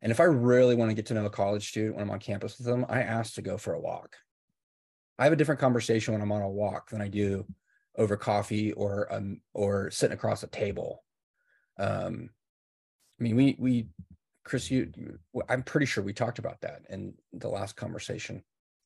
And 0.02 0.12
if 0.12 0.20
I 0.20 0.24
really 0.24 0.74
want 0.74 0.90
to 0.90 0.94
get 0.94 1.06
to 1.06 1.14
know 1.14 1.26
a 1.26 1.30
college 1.30 1.68
student 1.68 1.96
when 1.96 2.04
I'm 2.04 2.10
on 2.10 2.20
campus 2.20 2.58
with 2.58 2.66
them, 2.66 2.86
I 2.88 3.02
ask 3.02 3.34
to 3.34 3.42
go 3.42 3.56
for 3.56 3.74
a 3.74 3.80
walk. 3.80 4.16
I 5.20 5.24
have 5.24 5.34
a 5.34 5.36
different 5.36 5.60
conversation 5.60 6.14
when 6.14 6.22
I'm 6.22 6.32
on 6.32 6.40
a 6.40 6.48
walk 6.48 6.90
than 6.90 7.02
I 7.02 7.08
do 7.08 7.46
over 7.96 8.16
coffee 8.16 8.72
or 8.72 9.12
um 9.12 9.42
or 9.52 9.90
sitting 9.90 10.14
across 10.14 10.42
a 10.42 10.46
table. 10.46 11.04
Um, 11.78 12.30
I 13.20 13.22
mean, 13.22 13.36
we 13.36 13.54
we 13.58 13.88
Chris, 14.44 14.70
you, 14.70 14.90
you 14.96 15.18
I'm 15.48 15.62
pretty 15.62 15.84
sure 15.84 16.02
we 16.02 16.14
talked 16.14 16.38
about 16.38 16.62
that 16.62 16.82
in 16.88 17.14
the 17.34 17.50
last 17.50 17.76
conversation 17.76 18.42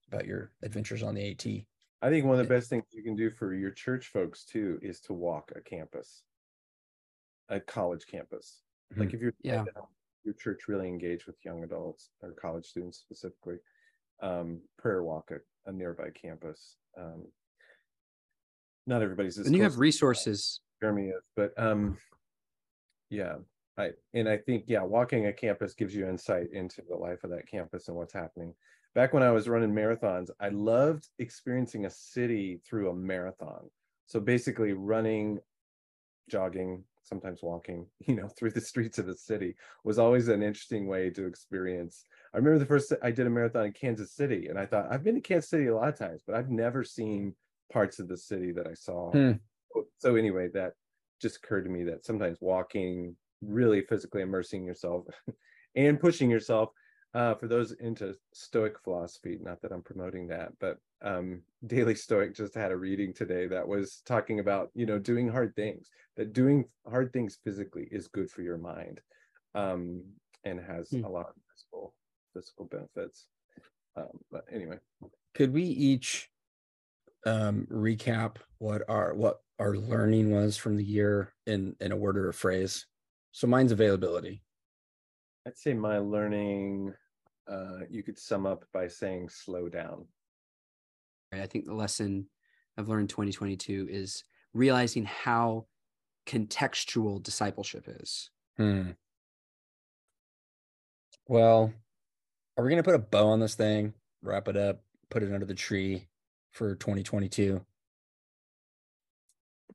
about 0.08 0.26
your 0.26 0.50
adventures 0.62 1.04
on 1.04 1.14
the 1.14 1.30
AT. 1.30 1.46
I 2.02 2.10
think 2.10 2.26
one 2.26 2.38
of 2.38 2.46
the 2.46 2.52
best 2.52 2.68
things 2.68 2.84
you 2.90 3.04
can 3.04 3.14
do 3.14 3.30
for 3.30 3.54
your 3.54 3.70
church 3.70 4.08
folks 4.08 4.44
too 4.44 4.80
is 4.82 5.00
to 5.02 5.12
walk 5.12 5.52
a 5.54 5.60
campus, 5.60 6.24
a 7.48 7.60
college 7.60 8.06
campus. 8.06 8.62
Mm-hmm. 8.92 9.00
Like 9.02 9.14
if 9.14 9.20
you're 9.20 9.34
yeah. 9.40 9.64
your 10.24 10.34
church 10.34 10.62
really 10.66 10.88
engaged 10.88 11.26
with 11.26 11.36
young 11.44 11.62
adults 11.62 12.10
or 12.22 12.32
college 12.32 12.66
students 12.66 12.98
specifically, 12.98 13.58
um, 14.24 14.60
prayer 14.78 15.02
walk 15.02 15.30
a 15.30 15.36
a 15.66 15.72
nearby 15.72 16.10
campus. 16.10 16.76
Um, 16.98 17.24
not 18.86 19.02
everybody's 19.02 19.38
and 19.38 19.54
you 19.54 19.62
have 19.62 19.78
resources. 19.78 20.60
Jeremy 20.80 21.08
is, 21.08 21.22
but 21.36 21.52
um, 21.56 21.96
yeah, 23.10 23.36
I 23.78 23.90
and 24.12 24.28
I 24.28 24.36
think 24.36 24.64
yeah, 24.66 24.82
walking 24.82 25.26
a 25.26 25.32
campus 25.32 25.74
gives 25.74 25.94
you 25.94 26.06
insight 26.06 26.48
into 26.52 26.82
the 26.88 26.96
life 26.96 27.24
of 27.24 27.30
that 27.30 27.48
campus 27.48 27.88
and 27.88 27.96
what's 27.96 28.12
happening. 28.12 28.54
Back 28.94 29.12
when 29.12 29.22
I 29.22 29.30
was 29.30 29.48
running 29.48 29.72
marathons, 29.72 30.30
I 30.38 30.50
loved 30.50 31.08
experiencing 31.18 31.86
a 31.86 31.90
city 31.90 32.60
through 32.64 32.90
a 32.90 32.94
marathon. 32.94 33.70
So 34.06 34.20
basically, 34.20 34.72
running, 34.72 35.38
jogging, 36.28 36.84
sometimes 37.02 37.42
walking, 37.42 37.86
you 38.06 38.16
know, 38.16 38.28
through 38.28 38.50
the 38.50 38.60
streets 38.60 38.98
of 38.98 39.06
the 39.06 39.14
city 39.14 39.56
was 39.82 39.98
always 39.98 40.28
an 40.28 40.42
interesting 40.42 40.86
way 40.86 41.10
to 41.10 41.26
experience. 41.26 42.04
I 42.34 42.38
remember 42.38 42.58
the 42.58 42.66
first 42.66 42.92
I 43.00 43.12
did 43.12 43.28
a 43.28 43.30
marathon 43.30 43.66
in 43.66 43.72
Kansas 43.72 44.12
City, 44.12 44.48
and 44.48 44.58
I 44.58 44.66
thought 44.66 44.88
I've 44.90 45.04
been 45.04 45.14
to 45.14 45.20
Kansas 45.20 45.50
City 45.50 45.66
a 45.68 45.74
lot 45.74 45.88
of 45.88 45.96
times, 45.96 46.22
but 46.26 46.34
I've 46.34 46.50
never 46.50 46.82
seen 46.82 47.34
parts 47.72 48.00
of 48.00 48.08
the 48.08 48.16
city 48.16 48.50
that 48.52 48.66
I 48.66 48.74
saw. 48.74 49.12
Hmm. 49.12 49.32
So 49.98 50.16
anyway, 50.16 50.48
that 50.54 50.72
just 51.22 51.36
occurred 51.36 51.64
to 51.64 51.70
me 51.70 51.84
that 51.84 52.04
sometimes 52.04 52.38
walking, 52.40 53.14
really 53.40 53.82
physically 53.82 54.22
immersing 54.22 54.64
yourself 54.64 55.06
and 55.76 56.00
pushing 56.00 56.28
yourself 56.28 56.70
uh, 57.14 57.34
for 57.34 57.46
those 57.46 57.72
into 57.72 58.16
Stoic 58.32 58.80
philosophy, 58.82 59.38
not 59.40 59.62
that 59.62 59.70
I'm 59.70 59.82
promoting 59.82 60.26
that, 60.28 60.52
but 60.58 60.78
um, 61.02 61.42
Daily 61.66 61.94
Stoic 61.94 62.34
just 62.34 62.54
had 62.54 62.72
a 62.72 62.76
reading 62.76 63.14
today 63.14 63.46
that 63.46 63.66
was 63.66 64.02
talking 64.04 64.40
about, 64.40 64.70
you 64.74 64.86
know, 64.86 64.98
doing 64.98 65.28
hard 65.28 65.54
things, 65.54 65.88
that 66.16 66.32
doing 66.32 66.64
hard 66.90 67.12
things 67.12 67.38
physically 67.44 67.86
is 67.92 68.08
good 68.08 68.28
for 68.28 68.42
your 68.42 68.58
mind 68.58 69.00
um, 69.54 70.02
and 70.42 70.58
has 70.58 70.90
hmm. 70.90 71.04
a 71.04 71.08
lot 71.08 71.28
of 72.34 72.42
physical, 72.42 72.66
physical 72.66 72.86
benefits. 72.94 73.26
Um, 73.96 74.20
but 74.30 74.44
anyway. 74.52 74.78
Could 75.34 75.52
we 75.52 75.62
each 75.62 76.30
um, 77.26 77.66
recap 77.70 78.36
what 78.58 78.82
our 78.88 79.14
what 79.14 79.40
our 79.58 79.76
learning 79.76 80.30
was 80.30 80.56
from 80.56 80.76
the 80.76 80.84
year 80.84 81.32
in 81.46 81.76
in 81.80 81.92
a 81.92 81.96
word 81.96 82.16
or 82.16 82.28
a 82.28 82.34
phrase? 82.34 82.86
So 83.32 83.46
mine's 83.46 83.72
availability. 83.72 84.42
I'd 85.46 85.58
say 85.58 85.74
my 85.74 85.98
learning 85.98 86.94
uh, 87.50 87.80
you 87.90 88.02
could 88.02 88.18
sum 88.18 88.46
up 88.46 88.64
by 88.72 88.88
saying 88.88 89.28
slow 89.28 89.68
down. 89.68 90.06
I 91.32 91.46
think 91.46 91.66
the 91.66 91.74
lesson 91.74 92.26
I've 92.78 92.88
learned 92.88 93.10
2022 93.10 93.88
is 93.90 94.24
realizing 94.52 95.04
how 95.04 95.66
contextual 96.26 97.22
discipleship 97.22 97.86
is. 97.88 98.30
Hmm. 98.56 98.90
Well, 101.26 101.72
are 102.56 102.64
we 102.64 102.70
going 102.70 102.82
to 102.82 102.88
put 102.88 102.94
a 102.94 102.98
bow 102.98 103.28
on 103.28 103.40
this 103.40 103.54
thing, 103.54 103.94
wrap 104.22 104.48
it 104.48 104.56
up, 104.56 104.82
put 105.10 105.22
it 105.22 105.32
under 105.32 105.46
the 105.46 105.54
tree 105.54 106.06
for 106.52 106.74
2022? 106.76 107.64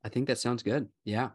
I 0.04 0.10
think 0.10 0.28
that 0.28 0.40
sounds 0.40 0.64
good. 0.64 0.88
Yeah. 1.04 1.30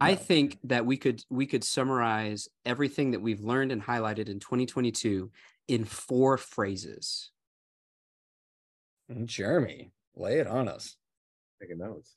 I 0.00 0.16
think 0.16 0.58
that 0.64 0.84
we 0.84 0.96
could 0.96 1.22
we 1.30 1.46
could 1.46 1.62
summarize 1.62 2.48
everything 2.66 3.12
that 3.12 3.22
we've 3.22 3.40
learned 3.40 3.70
and 3.70 3.82
highlighted 3.82 4.28
in 4.28 4.40
2022 4.40 5.30
in 5.68 5.84
four 5.84 6.36
phrases. 6.36 7.30
Mm, 9.10 9.26
Jeremy, 9.26 9.92
lay 10.16 10.40
it 10.40 10.46
on 10.48 10.68
us. 10.68 10.96
Taking 11.60 11.78
notes. 11.78 12.16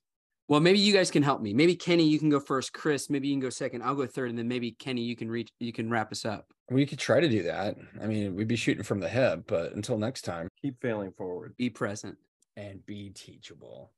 Well, 0.50 0.62
maybe 0.62 0.80
you 0.80 0.94
guys 0.94 1.12
can 1.12 1.24
help 1.24 1.42
me. 1.42 1.54
Maybe 1.54 1.76
Kenny, 1.76 2.08
you 2.08 2.20
can 2.20 2.30
go 2.30 2.40
first. 2.40 2.72
Chris, 2.72 3.10
maybe 3.10 3.28
you 3.28 3.34
can 3.34 3.42
go 3.42 3.50
second. 3.50 3.82
I'll 3.84 3.96
go 3.96 4.08
third, 4.08 4.30
and 4.30 4.40
then 4.40 4.48
maybe 4.48 4.72
Kenny, 4.72 5.02
you 5.02 5.16
can 5.16 5.30
reach. 5.30 5.50
You 5.60 5.74
can 5.74 5.90
wrap 5.90 6.12
us 6.12 6.24
up. 6.24 6.54
We 6.70 6.86
could 6.86 7.00
try 7.00 7.20
to 7.20 7.28
do 7.28 7.44
that. 7.44 7.76
I 8.02 8.08
mean, 8.08 8.36
we'd 8.36 8.48
be 8.48 8.56
shooting 8.56 8.84
from 8.84 9.02
the 9.02 9.10
hip, 9.10 9.44
but 9.48 9.74
until 9.74 9.98
next 9.98 10.22
time, 10.22 10.48
keep 10.62 10.82
failing 10.82 11.12
forward. 11.12 11.56
Be 11.58 11.70
present 11.70 12.18
and 12.56 12.86
be 12.86 13.10
teachable. 13.10 13.92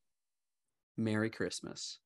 Merry 0.98 1.30
Christmas. 1.30 2.00